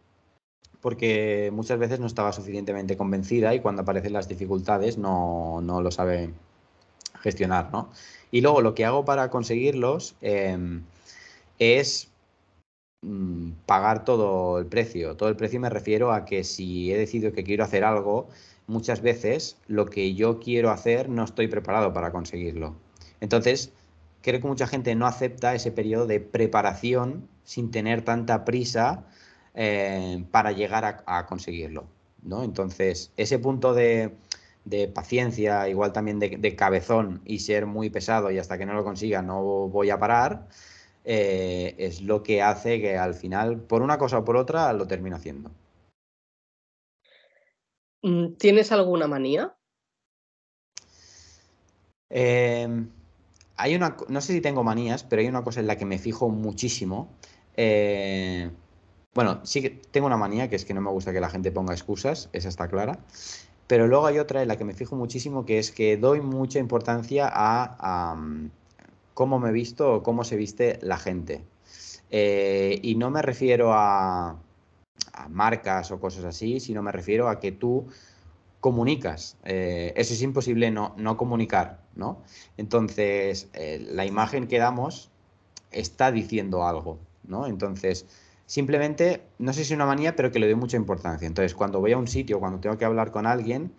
porque 0.81 1.49
muchas 1.53 1.79
veces 1.79 1.99
no 1.99 2.07
estaba 2.07 2.31
suficientemente 2.31 2.97
convencida 2.97 3.53
y 3.53 3.59
cuando 3.59 3.81
aparecen 3.81 4.13
las 4.13 4.27
dificultades 4.27 4.97
no, 4.97 5.61
lo 5.61 5.91
sabe 5.91 6.33
gestionar, 7.21 7.71
¿no? 7.71 7.89
Y 8.31 8.41
luego 8.41 8.61
lo 8.61 8.75
que 8.75 8.85
hago 8.85 9.05
para 9.05 9.29
conseguirlos 9.29 10.15
em, 10.21 10.83
es 11.59 12.09
mm, 13.01 13.51
pagar 13.65 14.05
todo 14.05 14.59
el 14.59 14.67
precio. 14.67 15.15
Todo 15.15 15.29
el 15.29 15.35
precio 15.35 15.59
me 15.59 15.69
refiero 15.69 16.11
a 16.11 16.25
que 16.25 16.43
si 16.43 16.91
he 16.91 16.97
decidido 16.97 17.33
que 17.33 17.43
quiero 17.43 17.63
hacer 17.63 17.83
algo, 17.83 18.27
muchas 18.67 19.01
veces 19.01 19.57
lo 19.67 19.85
que 19.85 20.13
yo 20.13 20.39
quiero 20.39 20.69
hacer 20.69 21.09
no 21.09 21.23
estoy 21.23 21.47
preparado 21.47 21.93
para 21.93 22.11
conseguirlo. 22.11 22.75
Entonces, 23.21 23.71
creo 24.21 24.41
que 24.41 24.47
mucha 24.47 24.67
gente 24.67 24.93
no 24.95 25.07
acepta 25.07 25.55
ese 25.55 25.71
periodo 25.71 26.05
de 26.05 26.19
preparación 26.19 27.27
sin 27.43 27.71
tener 27.71 28.03
tanta 28.03 28.45
prisa 28.45 29.05
eh, 29.55 30.23
para 30.31 30.51
llegar 30.51 31.03
a, 31.05 31.25
conseguirlo. 31.25 31.85
¿no? 32.23 32.43
Entonces, 32.43 33.11
ese 33.17 33.39
punto 33.39 33.73
de, 33.73 34.13
paciencia, 34.93 35.69
igual 35.69 35.93
también 35.93 36.19
de, 36.19 36.55
cabezón 36.55 37.21
y 37.25 37.39
ser 37.39 37.65
muy 37.65 37.89
pesado 37.89 38.31
y 38.31 38.37
hasta 38.37 38.57
que 38.57 38.65
no 38.65 38.73
lo 38.73 38.83
consiga 38.83 39.21
no 39.21 39.69
voy 39.69 39.89
a 39.89 39.97
parar, 39.97 40.47
eh, 41.05 41.75
es 41.77 42.01
lo 42.01 42.21
que 42.21 42.41
hace 42.41 42.81
que 42.81 42.97
al 42.97 43.13
final, 43.13 43.61
por 43.61 43.81
una 43.81 43.97
cosa 43.97 44.19
o 44.19 44.25
por 44.25 44.35
otra, 44.35 44.73
lo 44.73 44.87
termino 44.87 45.15
haciendo. 45.15 45.51
Mm, 48.07 48.35
¿Tienes 48.37 48.71
alguna 48.71 49.05
manía? 49.07 49.53
Em, 52.09 52.89
hay 53.57 53.75
una, 53.75 53.97
no 54.07 54.21
sé 54.21 54.31
si 54.31 54.39
tengo 54.39 54.63
manías, 54.63 55.03
pero 55.03 55.21
hay 55.21 55.27
una 55.27 55.43
cosa 55.43 55.59
en 55.59 55.67
la 55.67 55.75
que 55.75 55.85
me 55.85 55.99
fijo 55.99 56.29
muchísimo. 56.29 57.09
Eh, 57.57 58.49
bueno, 59.13 59.41
sí 59.43 59.61
que 59.61 59.71
tengo 59.71 60.07
una 60.07 60.15
manía, 60.15 60.49
que 60.49 60.55
es 60.55 60.63
que 60.63 60.73
no 60.73 60.79
me 60.79 60.89
gusta 60.89 61.11
que 61.11 61.19
la 61.19 61.29
gente 61.29 61.51
ponga 61.51 61.73
excusas, 61.73 62.29
esa 62.31 62.47
está 62.47 62.69
clara. 62.69 62.99
Pero 63.67 63.87
luego 63.87 64.07
hay 64.07 64.19
otra 64.19 64.41
en 64.41 64.47
la 64.47 64.57
que 64.57 64.63
me 64.63 64.73
fijo 64.73 64.95
muchísimo, 64.95 65.45
que 65.45 65.59
es 65.59 65.71
que 65.71 65.97
doy 65.97 66.21
mucha 66.21 66.59
importancia 66.59 67.29
a, 67.29 68.15
mm, 68.15 68.51
cómo 69.13 69.39
me 69.39 69.51
visto 69.51 69.95
o 69.95 70.03
cómo 70.03 70.23
se 70.23 70.37
viste 70.37 70.79
la 70.81 70.97
gente. 70.97 71.43
Eh, 72.11 72.79
y 72.83 72.95
no 72.95 73.11
me 73.11 73.21
refiero 73.21 73.73
a, 73.73 74.37
marcas 75.29 75.91
o 75.91 75.99
cosas 75.99 76.25
así, 76.25 76.59
sino 76.59 76.81
me 76.83 76.91
refiero 76.91 77.29
a 77.29 77.39
que 77.39 77.51
tú 77.51 77.87
comunicas. 78.59 79.37
Eh, 79.43 79.93
eso 79.95 80.13
es 80.13 80.21
imposible 80.21 80.71
no, 80.71 80.93
no 80.97 81.17
comunicar, 81.17 81.81
¿no? 81.95 82.21
Entonces, 82.57 83.49
eh, 83.53 83.85
la 83.91 84.05
imagen 84.05 84.47
que 84.47 84.57
damos 84.57 85.09
está 85.71 86.11
diciendo 86.11 86.65
algo, 86.65 86.99
¿no? 87.23 87.47
Entonces, 87.47 88.05
Simplemente, 88.47 89.23
no 89.39 89.51
sé 89.51 89.65
si 89.65 89.73
es 89.73 89.75
una 89.75 89.85
manía, 89.85 90.15
pero 90.15 90.31
que 90.31 90.39
le 90.39 90.47
doy 90.47 90.55
mucha 90.55 90.77
importancia. 90.77 91.27
Entonces, 91.27 91.53
cuando 91.53 91.81
voy 91.81 91.91
a 91.91 91.97
un 91.97 92.07
sitio, 92.07 92.39
cuando 92.39 92.61
tengo 92.61 92.77
que 92.77 92.85
hablar 92.85 93.11
con 93.11 93.27
alguien, 93.27 93.73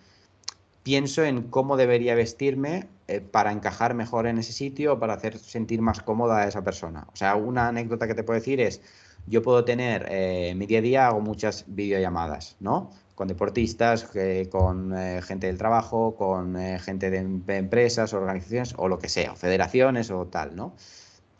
pienso 0.83 1.25
en 1.25 1.45
cómo 1.45 1.79
debería 1.79 2.15
vestirme 2.15 2.87
eh, 3.09 3.23
para 3.23 3.51
encajar 3.53 3.95
mejor 3.95 4.27
en 4.27 4.37
ese 4.39 4.53
sitio 4.53 4.93
o 4.93 4.99
para 4.99 5.15
hacer 5.15 5.39
sentir 5.39 5.81
más 5.81 6.03
cómoda 6.03 6.43
a 6.43 6.49
esa 6.49 6.65
persona. 6.65 7.07
O 7.15 7.17
sea, 7.17 7.35
una 7.35 7.69
anécdota 7.69 8.07
que 8.07 8.15
te 8.15 8.23
puedo 8.25 8.39
decir 8.39 8.61
es, 8.61 8.83
yo 9.29 9.43
puedo 9.43 9.65
tener, 9.65 10.07
eh, 10.11 10.55
mi 10.57 10.67
día 10.67 10.79
a 10.79 10.83
día 10.83 11.07
hago 11.09 11.21
muchas 11.21 11.65
videollamadas, 11.69 12.57
¿no? 12.61 12.91
Con 13.15 13.29
deportistas, 13.29 14.09
eh, 14.15 14.49
con 14.51 14.95
gente 15.23 15.49
del 15.49 15.59
trabajo, 15.59 16.15
con 16.17 16.57
gente 16.79 17.11
de 17.11 17.57
empresas, 17.57 18.13
organizaciones 18.13 18.75
o 18.77 18.89
lo 18.89 18.99
que 18.99 19.09
sea, 19.09 19.35
federaciones 19.35 20.11
o 20.11 20.27
tal, 20.27 20.55
¿no? 20.55 20.75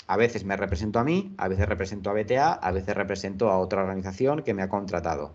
A 0.09 0.17
veces 0.17 0.45
me 0.45 0.57
represento 0.57 0.99
a 0.99 1.05
mí, 1.05 1.35
a 1.37 1.49
veces 1.49 1.69
represento 1.69 2.11
a 2.11 2.15
BTA, 2.15 2.55
a 2.55 2.73
veces 2.73 2.97
represento 2.97 3.51
a 3.51 3.59
otra 3.59 3.83
organización 3.83 4.43
que 4.43 4.55
me 4.55 4.63
ha 4.63 4.69
contratado. 4.69 5.35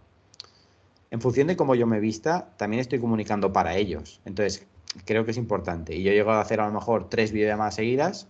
En 1.11 1.21
función 1.21 1.45
de 1.45 1.55
cómo 1.55 1.75
yo 1.75 1.85
me 1.85 1.99
vista, 1.99 2.49
también 2.57 2.81
estoy 2.81 2.99
comunicando 2.99 3.53
para 3.53 3.75
ellos. 3.75 4.19
Entonces, 4.25 4.65
creo 5.05 5.25
que 5.25 5.31
es 5.31 5.37
importante. 5.37 5.95
Y 5.95 6.01
yo 6.01 6.11
llego 6.11 6.31
a 6.31 6.41
hacer 6.41 6.59
a 6.59 6.65
lo 6.65 6.73
mejor 6.73 7.07
tres 7.07 7.31
videollamadas 7.31 7.75
seguidas 7.75 8.27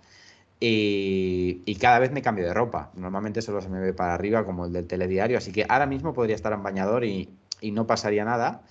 y, 0.66 1.76
cada 1.76 2.00
vez 2.00 2.12
me 2.12 2.22
cambio 2.22 2.46
de 2.46 2.54
ropa. 2.54 2.92
Normalmente 2.96 3.42
solo 3.42 3.62
se 3.62 3.70
me 3.70 3.80
ve 3.80 3.94
para 3.94 4.14
arriba 4.14 4.46
como 4.46 4.66
el 4.66 4.74
del 4.74 4.88
telediario, 4.88 5.38
así 5.38 5.52
que 5.52 5.66
ahora 5.68 5.86
mismo 5.86 6.14
podría 6.14 6.36
estar 6.36 6.54
en 6.54 6.64
bañador 6.64 7.04
y, 7.04 7.30
y 7.62 7.72
no 7.72 7.86
pasaría 7.88 8.24
nada 8.24 8.64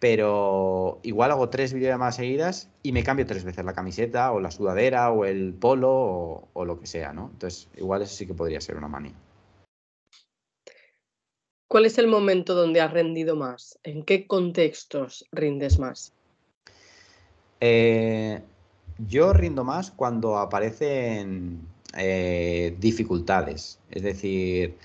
pero 0.00 1.00
igual 1.02 1.30
hago 1.30 1.48
tres 1.48 1.72
videollamadas 1.72 2.16
seguidas 2.16 2.70
y 2.82 2.92
me 2.92 3.02
cambio 3.02 3.26
tres 3.26 3.44
veces 3.44 3.64
la 3.64 3.72
camiseta 3.72 4.32
o 4.32 4.40
la 4.40 4.50
sudadera 4.50 5.10
o 5.10 5.24
el 5.24 5.54
polo 5.54 6.48
o, 6.52 6.64
lo 6.64 6.80
que 6.80 6.86
sea, 6.86 7.12
¿no? 7.12 7.30
Entonces, 7.32 7.68
igual 7.76 8.02
eso 8.02 8.14
sí 8.14 8.26
que 8.26 8.34
podría 8.34 8.60
ser 8.60 8.76
una 8.76 8.88
manía. 8.88 9.14
¿Cuál 11.66 11.84
es 11.84 11.98
el 11.98 12.06
momento 12.06 12.54
donde 12.54 12.80
has 12.80 12.92
rendido 12.92 13.36
más? 13.36 13.78
¿En 13.82 14.04
qué 14.04 14.26
contextos 14.26 15.26
rindes 15.32 15.78
más? 15.78 16.12
Eh, 17.60 18.40
yo 18.98 19.32
rindo 19.32 19.64
más 19.64 19.90
cuando 19.90 20.38
aparecen 20.38 21.60
eh, 21.96 22.76
dificultades. 22.78 23.78
Es 23.90 24.02
decir, 24.02 24.76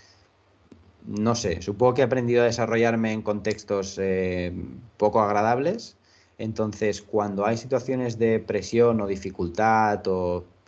no 1.05 1.35
sé, 1.35 1.61
supongo 1.61 1.95
que 1.95 2.01
he 2.01 2.05
aprendido 2.05 2.43
a 2.43 2.45
desarrollarme 2.45 3.11
en 3.11 3.21
contextos 3.21 3.97
eh, 3.99 4.53
poco 4.97 5.21
agradables. 5.21 5.97
Entonces, 6.37 7.01
cuando 7.01 7.45
hay 7.45 7.57
situaciones 7.57 8.17
de 8.17 8.39
presión 8.39 9.01
o 9.01 9.07
dificultad, 9.07 10.01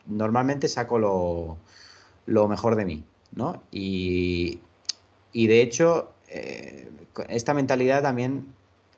normalmente 0.06 0.68
saco 0.68 1.00
lo, 1.00 2.48
mejor 2.48 2.76
de 2.76 2.86
mí, 2.86 3.04
¿no? 3.34 3.64
Y, 3.72 4.60
de 5.34 5.62
hecho, 5.62 6.12
eh, 6.28 6.90
esta 7.30 7.54
mentalidad 7.54 8.04
también, 8.04 8.54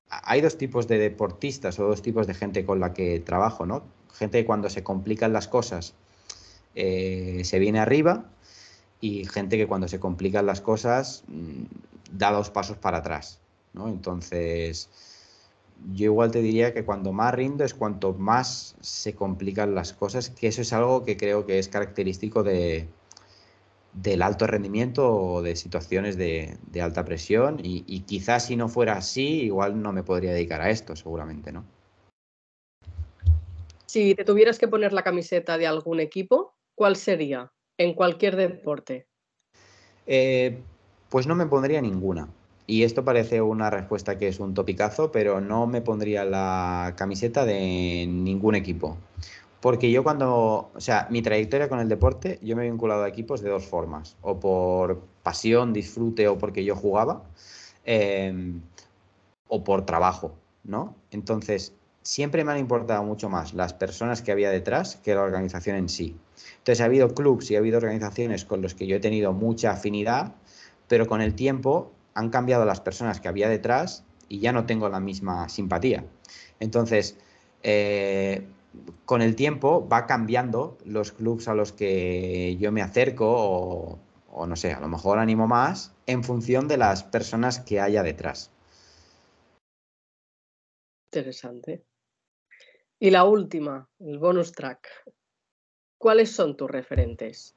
hay 0.10 0.42
dos 0.42 0.58
tipos 0.58 0.88
de 0.88 0.98
deportistas 0.98 1.80
o 1.80 1.88
dos 1.88 2.02
tipos 2.02 2.28
de 2.28 2.34
gente 2.34 2.66
con 2.66 2.80
la 2.80 2.94
que 2.94 3.20
trabajo, 3.20 3.66
¿no? 3.66 3.84
Gente 4.14 4.40
que 4.40 4.46
cuando 4.46 4.70
se 4.70 4.84
complican 4.84 5.34
las 5.34 5.48
cosas 5.48 5.94
eh, 6.76 7.42
se 7.44 7.60
viene 7.60 7.80
arriba 7.80 8.26
y 9.02 9.26
gente 9.26 9.58
que 9.58 9.68
cuando 9.68 9.88
se 9.88 10.00
complican 10.00 10.46
las 10.46 10.62
cosas 10.62 11.24
mm, 11.28 11.64
da 12.12 12.32
dos 12.32 12.50
pasos 12.50 12.78
para 12.78 13.00
atrás, 13.00 13.40
¿no? 13.74 13.88
Entonces, 13.88 14.90
yo 15.94 16.06
igual 16.06 16.32
te 16.32 16.42
diría 16.42 16.74
que 16.74 16.86
cuando 16.86 17.14
más 17.14 17.34
rindo 17.34 17.64
es 17.64 17.74
cuanto 17.74 18.14
más 18.14 18.76
se 18.82 19.14
complican 19.14 19.76
las 19.76 19.94
cosas, 19.94 20.30
que 20.30 20.48
eso 20.48 20.62
es 20.62 20.74
algo 20.74 21.04
que 21.04 21.18
creo 21.18 21.46
que 21.46 21.60
es 21.60 21.68
característico 21.68 22.44
de, 22.44 22.88
del 23.94 24.22
alto 24.22 24.48
rendimiento 24.48 25.16
o 25.16 25.42
de 25.42 25.56
situaciones 25.56 26.18
de, 26.18 26.58
alta 26.82 27.06
presión 27.06 27.60
y, 27.64 27.84
y, 27.88 28.02
quizás 28.02 28.46
si 28.46 28.56
no 28.56 28.70
fuera 28.70 28.94
así, 28.98 29.42
igual 29.44 29.82
no 29.82 29.92
me 29.94 30.04
podría 30.04 30.32
dedicar 30.34 30.62
a 30.62 30.70
esto, 30.70 30.96
seguramente, 30.96 31.52
¿no? 31.52 31.64
Si 33.88 34.16
te 34.16 34.26
tuvieras 34.26 34.60
que 34.60 34.68
poner 34.68 34.94
la 34.94 35.04
camiseta 35.04 35.58
de 35.58 35.68
algún 35.68 36.00
equipo, 36.00 36.54
¿cuál 36.76 36.96
sería? 36.96 37.52
en 37.78 37.94
cualquier 37.94 38.36
deporte? 38.36 39.08
Eh, 40.06 40.60
pues 41.10 41.28
no 41.28 41.36
me 41.36 41.46
pondría 41.46 41.82
ninguna. 41.82 42.28
Y 42.66 42.84
esto 42.84 43.06
parece 43.06 43.42
una 43.42 43.70
respuesta 43.70 44.18
que 44.18 44.28
es 44.28 44.40
un 44.40 44.54
topicazo, 44.54 45.12
pero 45.12 45.40
no 45.40 45.68
me 45.68 45.82
pondría 45.82 46.26
la 46.26 46.96
camiseta 46.98 47.46
de 47.46 48.06
ningún 48.10 48.56
equipo. 48.56 48.98
Porque 49.62 49.90
yo 49.90 50.04
cuando, 50.04 50.70
o 50.74 50.82
sea, 50.82 51.08
mi 51.10 51.22
trayectoria 51.22 51.70
con 51.70 51.80
el 51.80 51.88
deporte, 51.88 52.40
yo 52.42 52.56
me 52.56 52.66
he 52.66 52.70
vinculado 52.70 53.04
a 53.04 53.08
equipos 53.08 53.42
de 53.42 53.50
dos 53.50 53.66
formas. 53.66 54.18
O 54.22 54.40
por 54.40 55.02
pasión, 55.24 55.72
disfrute 55.72 56.28
o 56.28 56.38
porque 56.38 56.64
yo 56.66 56.76
jugaba, 56.76 57.24
em, 57.86 58.62
o 59.48 59.64
por 59.64 59.86
trabajo, 59.86 60.34
¿no? 60.64 60.96
Entonces, 61.12 61.74
siempre 62.08 62.46
me 62.46 62.54
han 62.54 62.58
importado 62.58 63.04
mucho 63.04 63.28
más 63.28 63.54
las 63.54 63.74
personas 63.74 64.22
que 64.22 64.32
había 64.32 64.50
detrás 64.50 64.96
que 64.96 65.14
la 65.14 65.24
organización 65.24 65.76
en 65.76 65.90
sí. 65.90 66.16
Entonces 66.60 66.80
ha 66.80 66.86
habido 66.86 67.14
clubs 67.14 67.52
y 67.52 67.56
ha 67.56 67.60
habido 67.60 67.80
organizaciones 67.80 68.46
con 68.46 68.62
los 68.62 68.76
que 68.76 68.88
yo 68.88 68.96
he 68.96 69.00
tenido 69.02 69.34
mucha 69.34 69.72
afinidad, 69.72 70.34
pero 70.88 71.06
con 71.06 71.20
el 71.20 71.36
tiempo 71.36 71.92
han 72.14 72.30
cambiado 72.30 72.64
las 72.64 72.80
personas 72.80 73.20
que 73.20 73.28
había 73.28 73.50
detrás 73.50 74.06
y 74.30 74.40
ya 74.40 74.54
no 74.54 74.66
tengo 74.66 74.88
la 74.88 75.02
misma 75.02 75.50
simpatía. 75.50 76.06
Entonces, 76.62 77.18
eh, 77.62 78.48
con 79.04 79.22
el 79.22 79.36
tiempo 79.36 79.86
va 79.86 80.06
cambiando 80.06 80.78
los 80.86 81.12
clubs 81.12 81.50
a 81.50 81.56
los 81.56 81.74
que 81.74 82.56
yo 82.58 82.72
me 82.72 82.82
acerco 82.82 84.00
o 84.32 84.48
no 84.48 84.56
sé, 84.56 84.72
a 84.72 84.80
lo 84.80 84.88
mejor 84.88 85.20
animo 85.20 85.46
más 85.46 85.92
en 86.06 86.24
función 86.24 86.70
de 86.70 86.78
las 86.78 87.04
personas 87.04 87.60
que 87.60 87.82
haya 87.82 88.02
detrás. 88.02 88.50
Interesante. 91.12 91.87
Y 93.00 93.12
la 93.12 93.26
última, 93.26 93.88
el 94.00 94.18
bonus 94.18 94.52
track. 94.52 94.88
¿Cuáles 95.98 96.32
son 96.32 96.58
tus 96.58 96.70
referentes? 96.70 97.56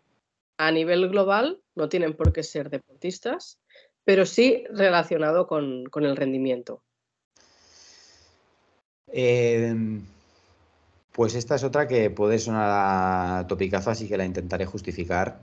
A 0.58 0.70
nivel 0.70 1.08
global, 1.08 1.62
no 1.74 1.88
tienen 1.88 2.14
por 2.14 2.32
qué 2.32 2.42
ser 2.42 2.68
deportistas, 2.68 3.58
pero 4.04 4.26
sí 4.26 4.64
relacionado 4.70 5.46
con, 5.46 5.84
el 5.94 6.16
rendimiento. 6.16 6.82
Em, 9.08 10.04
pues 11.12 11.34
esta 11.34 11.54
es 11.54 11.64
otra 11.64 11.88
que 11.88 12.10
puede 12.10 12.38
sonar 12.38 12.68
a 12.70 13.46
topicazo, 13.46 13.90
así 13.90 14.08
que 14.08 14.18
la 14.18 14.26
intentaré 14.26 14.66
justificar. 14.66 15.40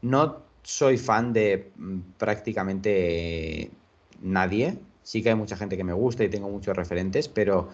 No 0.00 0.42
soy 0.62 0.96
fan 0.96 1.34
de 1.34 1.70
mm, 1.76 2.00
prácticamente 2.16 3.70
nadie. 4.22 4.78
Sí 5.02 5.22
que 5.22 5.28
hay 5.28 5.34
mucha 5.34 5.56
gente 5.58 5.76
que 5.76 5.84
me 5.84 5.92
gusta 5.92 6.24
y 6.24 6.30
tengo 6.30 6.48
muchos 6.48 6.74
referentes, 6.74 7.28
pero 7.28 7.68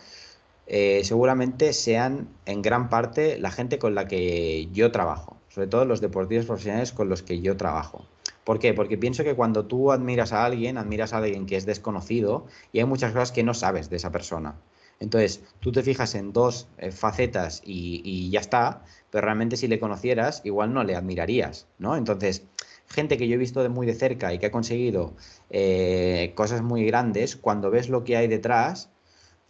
eh, 0.72 1.02
seguramente 1.02 1.72
sean 1.72 2.28
en 2.46 2.62
gran 2.62 2.90
parte 2.90 3.40
la 3.40 3.50
gente 3.50 3.80
con 3.80 3.96
la 3.96 4.06
que 4.06 4.68
yo 4.72 4.92
trabajo, 4.92 5.36
sobre 5.48 5.66
todo 5.66 5.84
los 5.84 6.00
deportistas 6.00 6.46
profesionales 6.46 6.92
con 6.92 7.08
los 7.08 7.24
que 7.24 7.40
yo 7.40 7.56
trabajo. 7.56 8.06
¿Por 8.44 8.60
qué? 8.60 8.72
Porque 8.72 8.96
pienso 8.96 9.24
que 9.24 9.34
cuando 9.34 9.66
tú 9.66 9.90
admiras 9.90 10.32
a 10.32 10.44
alguien, 10.44 10.78
admiras 10.78 11.12
a 11.12 11.18
alguien 11.18 11.46
que 11.46 11.56
es 11.56 11.66
desconocido 11.66 12.46
y 12.72 12.78
hay 12.78 12.84
muchas 12.84 13.10
cosas 13.10 13.32
que 13.32 13.42
no 13.42 13.52
sabes 13.52 13.90
de 13.90 13.96
esa 13.96 14.12
persona. 14.12 14.60
Entonces, 15.00 15.42
tú 15.58 15.72
te 15.72 15.82
fijas 15.82 16.14
en 16.14 16.32
dos 16.32 16.68
eh, 16.78 16.92
facetas 16.92 17.62
y, 17.64 18.30
ya 18.30 18.38
está, 18.38 18.84
pero 19.10 19.24
realmente 19.24 19.56
si 19.56 19.66
le 19.66 19.80
conocieras, 19.80 20.40
igual 20.44 20.72
no 20.72 20.84
le 20.84 20.94
admirarías, 20.94 21.66
¿no? 21.78 21.96
Entonces, 21.96 22.44
gente 22.86 23.16
que 23.16 23.26
yo 23.26 23.34
he 23.34 23.38
visto 23.38 23.64
de 23.64 23.70
muy 23.70 23.88
de 23.88 23.94
cerca 23.94 24.32
y 24.32 24.38
que 24.38 24.46
ha 24.46 24.52
conseguido 24.52 25.14
eh, 25.50 26.32
cosas 26.36 26.62
muy 26.62 26.84
grandes, 26.84 27.34
cuando 27.34 27.72
ves 27.72 27.88
lo 27.88 28.04
que 28.04 28.16
hay 28.16 28.28
detrás, 28.28 28.90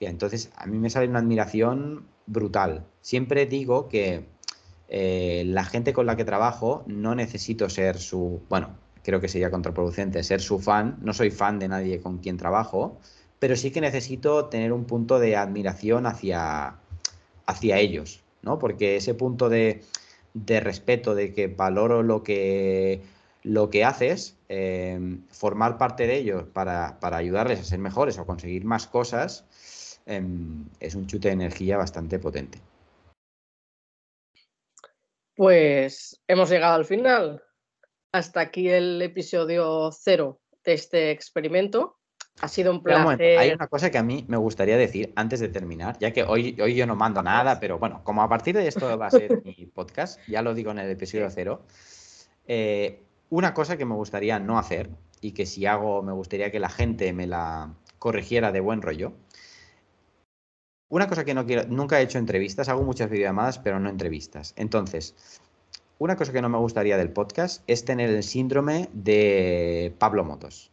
entonces 0.07 0.51
a 0.57 0.67
mí 0.67 0.79
me 0.79 0.91
sale 0.91 1.09
una 1.09 1.19
admiración 1.19 2.07
brutal. 2.27 2.87
Siempre 3.01 3.47
digo 3.47 3.89
que 3.89 4.27
eh, 4.89 5.45
la 5.47 5.65
gente 5.65 5.93
con 5.93 6.07
la 6.07 6.17
que 6.17 6.25
trabajo 6.25 6.85
no 6.87 7.15
necesito 7.15 7.69
ser 7.69 7.99
su, 7.99 8.43
bueno, 8.49 8.77
creo 9.03 9.21
que 9.21 9.29
sería 9.29 9.51
contraproducente 9.51 10.23
ser 10.23 10.41
su 10.41 10.59
fan, 10.59 10.99
no 11.03 11.13
soy 11.13 11.31
fan 11.31 11.59
de 11.59 11.69
nadie 11.69 12.01
con 12.01 12.19
quien 12.19 12.37
trabajo, 12.37 12.99
pero 13.39 13.57
sí 13.57 13.71
que 13.71 13.81
necesito 13.81 14.47
tener 14.47 14.73
un 14.73 14.85
punto 14.85 15.19
de 15.19 15.37
admiración 15.37 16.07
hacia, 16.07 16.77
hacia 17.47 17.79
ellos, 17.79 18.23
¿no? 18.43 18.59
Porque 18.59 18.97
ese 18.97 19.15
punto 19.15 19.49
de, 19.49 19.83
respeto, 20.35 21.15
de 21.15 21.33
que 21.33 21.49
valoro 21.49 22.03
lo 22.03 22.23
que, 22.23 23.03
lo 23.43 23.71
que 23.71 23.85
haces, 23.85 24.37
em, 24.49 25.23
formar 25.29 25.79
parte 25.79 26.07
de 26.07 26.17
ellos 26.17 26.45
para, 26.53 26.99
ayudarles 27.01 27.61
a 27.61 27.65
ser 27.65 27.79
mejores 27.79 28.19
o 28.19 28.27
conseguir 28.27 28.65
más 28.65 28.87
cosas, 28.87 29.47
em, 30.07 30.67
es 30.81 30.95
un 30.95 31.07
chute 31.07 31.29
de 31.29 31.35
energía 31.35 31.77
bastante 31.77 32.19
potente. 32.19 32.61
Pues 35.35 36.21
hemos 36.29 36.51
llegado 36.51 36.75
al 36.75 36.85
final. 36.85 37.43
Hasta 38.13 38.41
aquí 38.41 38.69
el 38.69 39.01
episodio 39.01 39.91
cero 39.93 40.41
de 40.65 40.75
este 40.75 41.11
experimento. 41.11 41.97
Ha 42.43 42.49
sido 42.49 42.73
un 42.73 42.83
placer. 42.83 43.39
hay 43.39 43.51
una 43.51 43.67
cosa 43.67 43.91
que 43.91 43.99
a 43.99 44.03
mí 44.03 44.25
me 44.29 44.37
gustaría 44.37 44.77
decir 44.77 45.13
antes 45.17 45.41
de 45.41 45.49
terminar, 45.49 45.99
ya 45.99 46.13
que 46.13 46.23
hoy, 46.23 46.57
hoy 46.61 46.75
yo 46.75 46.87
no 46.87 46.97
mando 46.97 47.23
nada, 47.23 47.61
pero 47.61 47.79
bueno, 47.79 48.03
como 48.03 48.23
a 48.23 48.29
partir 48.29 48.57
de 48.57 48.67
esto 48.67 48.99
va 48.99 49.07
a 49.07 49.11
ser 49.11 49.43
mi 49.45 49.67
podcast, 49.75 50.21
ya 50.27 50.41
lo 50.41 50.55
digo 50.55 50.71
en 50.71 50.79
el 50.79 50.91
episodio 50.91 51.29
cero. 51.31 51.63
Eh, 52.47 53.03
una 53.29 53.55
cosa 53.55 53.77
que 53.77 53.85
me 53.85 53.95
gustaría 53.95 54.39
no 54.39 54.59
hacer 54.59 54.91
y 55.21 55.33
que 55.33 55.47
si 55.47 55.67
hago 55.67 56.03
me 56.03 56.13
gustaría 56.13 56.51
que 56.51 56.61
la 56.61 56.71
gente 56.71 57.13
me 57.13 57.27
la 57.27 57.75
corrigiera 57.99 58.53
de 58.53 58.61
buen 58.61 58.83
rollo. 58.83 59.13
Una 60.91 61.07
cosa 61.07 61.25
que 61.25 61.35
no 61.35 61.47
quiero, 61.47 61.67
nunca 61.69 62.01
he 62.01 62.03
hecho 62.03 62.19
entrevistas, 62.19 62.69
hago 62.69 62.83
muchas 62.83 63.09
videollamadas, 63.09 63.61
pero 63.61 63.79
no 63.79 63.89
entrevistas. 63.89 64.53
Entonces, 64.57 65.15
una 65.99 66.17
cosa 66.17 66.33
que 66.33 66.43
no 66.43 66.49
me 66.49 66.59
gustaría 66.59 66.97
del 66.97 67.13
podcast 67.13 67.63
es 67.69 67.85
tener 67.85 68.11
el 68.11 68.25
síndrome 68.25 68.89
de 68.93 69.95
Pablo 69.99 70.25
Motos. 70.25 70.73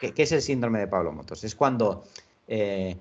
¿Qué, 0.00 0.12
es 0.16 0.32
el 0.32 0.42
síndrome 0.42 0.80
de 0.80 0.88
Pablo 0.88 1.12
Motos? 1.12 1.44
Es 1.44 1.54
cuando 1.54 2.02
eh, 2.48 2.96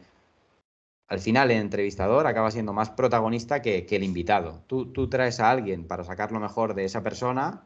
al 1.07 1.19
final 1.19 1.49
el 1.49 1.57
entrevistador 1.57 2.27
acaba 2.27 2.51
siendo 2.51 2.71
más 2.71 2.91
protagonista 2.91 3.63
que, 3.63 3.87
el 3.89 4.03
invitado. 4.03 4.61
Tú, 4.67 4.91
tú, 4.91 5.09
traes 5.09 5.39
a 5.39 5.49
alguien 5.49 5.87
para 5.87 6.03
sacar 6.03 6.31
lo 6.31 6.39
mejor 6.39 6.75
de 6.75 6.85
esa 6.85 7.01
persona 7.01 7.63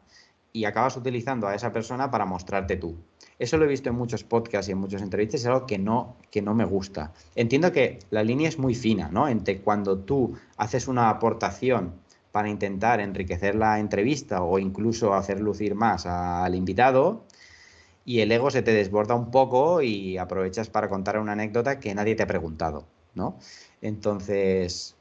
y 0.56 0.64
acabas 0.64 0.96
utilizando 0.96 1.48
a 1.48 1.54
esa 1.54 1.74
persona 1.74 2.10
para 2.10 2.26
mostrarte 2.26 2.78
tú. 2.78 2.96
Eso 3.38 3.58
lo 3.58 3.66
he 3.66 3.68
visto 3.68 3.90
en 3.90 3.96
muchos 3.96 4.24
podcasts 4.24 4.70
y 4.70 4.72
en 4.72 4.78
muchas 4.78 5.02
entrevistas, 5.02 5.42
es 5.42 5.48
algo 5.48 5.66
que 5.66 5.78
no, 5.78 6.16
que 6.32 6.42
no 6.42 6.56
me 6.56 6.64
gusta. 6.64 7.12
Entiendo 7.36 7.74
que 7.74 8.00
la 8.10 8.24
línea 8.24 8.48
es 8.48 8.58
muy 8.58 8.74
fina, 8.74 9.10
¿no? 9.12 9.28
Entre 9.28 9.60
cuando 9.60 9.98
tú 9.98 10.38
haces 10.56 10.88
una 10.88 11.10
aportación 11.10 11.96
para 12.32 12.48
intentar 12.48 13.02
enriquecer 13.02 13.56
la 13.56 13.80
entrevista 13.80 14.44
o 14.44 14.58
incluso 14.58 15.14
hacer 15.14 15.42
lucir 15.42 15.76
más 15.76 16.06
al 16.06 16.56
invitado 16.56 17.26
y 18.06 18.22
el 18.22 18.32
ego 18.32 18.50
se 18.50 18.62
te 18.62 18.72
desborda 18.72 19.14
un 19.14 19.32
poco 19.32 19.82
y 19.82 20.18
aprovechas 20.18 20.70
para 20.70 20.88
contar 20.88 21.20
una 21.20 21.34
anécdota 21.34 21.82
que 21.82 21.94
nadie 21.94 22.16
te 22.16 22.24
ha 22.24 22.28
preguntado, 22.28 22.86
¿no? 23.14 23.38
Entonces, 23.82 24.96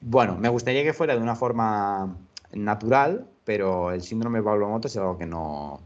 bueno, 0.00 0.36
me 0.36 0.48
gustaría 0.48 0.82
que 0.82 0.92
fuera 0.92 1.14
de 1.14 1.22
una 1.22 1.36
forma 1.36 2.16
natural, 2.52 3.28
pero 3.50 3.90
el 3.90 4.00
síndrome 4.00 4.38
de 4.38 4.44
Pablo 4.44 4.68
Moto 4.68 4.86
es 4.86 4.96
algo 4.96 5.18
que 5.18 5.26
no, 5.26 5.80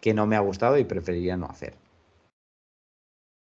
que 0.00 0.12
no 0.12 0.26
me 0.26 0.34
ha 0.34 0.40
gustado 0.40 0.76
y 0.78 0.84
preferiría 0.84 1.36
no 1.36 1.46
hacer. 1.46 1.74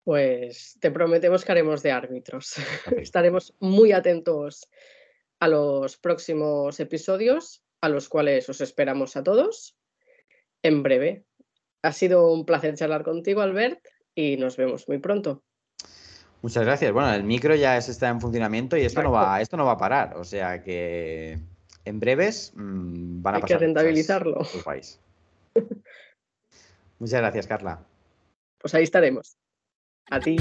Pues 0.05 0.77
te 0.79 0.91
prometemos 0.91 1.43
que 1.43 1.53
haremos 1.53 1.83
de 1.83 1.91
árbitros. 1.91 2.57
Estaremos 2.99 3.55
muy 3.61 3.93
atentos 3.93 4.69
a 5.41 5.49
los 5.49 5.97
próximos 5.97 6.79
episodios, 6.81 7.65
a 7.81 7.89
los 7.89 8.11
cuales 8.11 8.47
os 8.51 8.61
esperamos 8.61 9.17
a 9.17 9.23
todos 9.23 9.75
en 10.63 10.83
breve. 10.83 11.25
Ha 11.81 11.93
sido 11.93 12.31
un 12.31 12.45
placer 12.45 12.75
charlar 12.75 13.05
contigo, 13.05 13.41
Albert, 13.41 13.89
y 14.15 14.37
nos 14.37 14.59
vemos 14.59 14.87
muy 14.87 14.99
pronto. 14.99 15.45
Muchas 16.43 16.67
gracias. 16.67 16.93
Bueno, 16.93 17.15
el 17.15 17.25
micro 17.25 17.55
ya 17.55 17.79
está 17.79 18.11
en 18.11 18.21
funcionamiento 18.21 18.77
y 18.77 18.83
esto 18.83 19.03
no 19.03 19.13
va, 19.13 19.41
esto 19.41 19.57
no 19.57 19.65
va 19.65 19.73
a 19.73 19.79
parar. 19.79 20.19
O 20.19 20.25
sea 20.25 20.63
que 20.63 21.39
en 21.85 22.01
breves 22.01 22.53
mm, 22.55 23.23
van 23.23 23.35
a 23.35 23.39
Hay 23.39 23.45
que 23.45 23.59
rentabilizarlo. 23.59 24.41
Muchas 26.99 27.21
gracias, 27.21 27.47
Carla. 27.47 27.81
Pues 28.59 28.75
ahí 28.75 28.85
estaremos. 28.85 29.37
A 30.11 30.21
ti. 30.21 30.37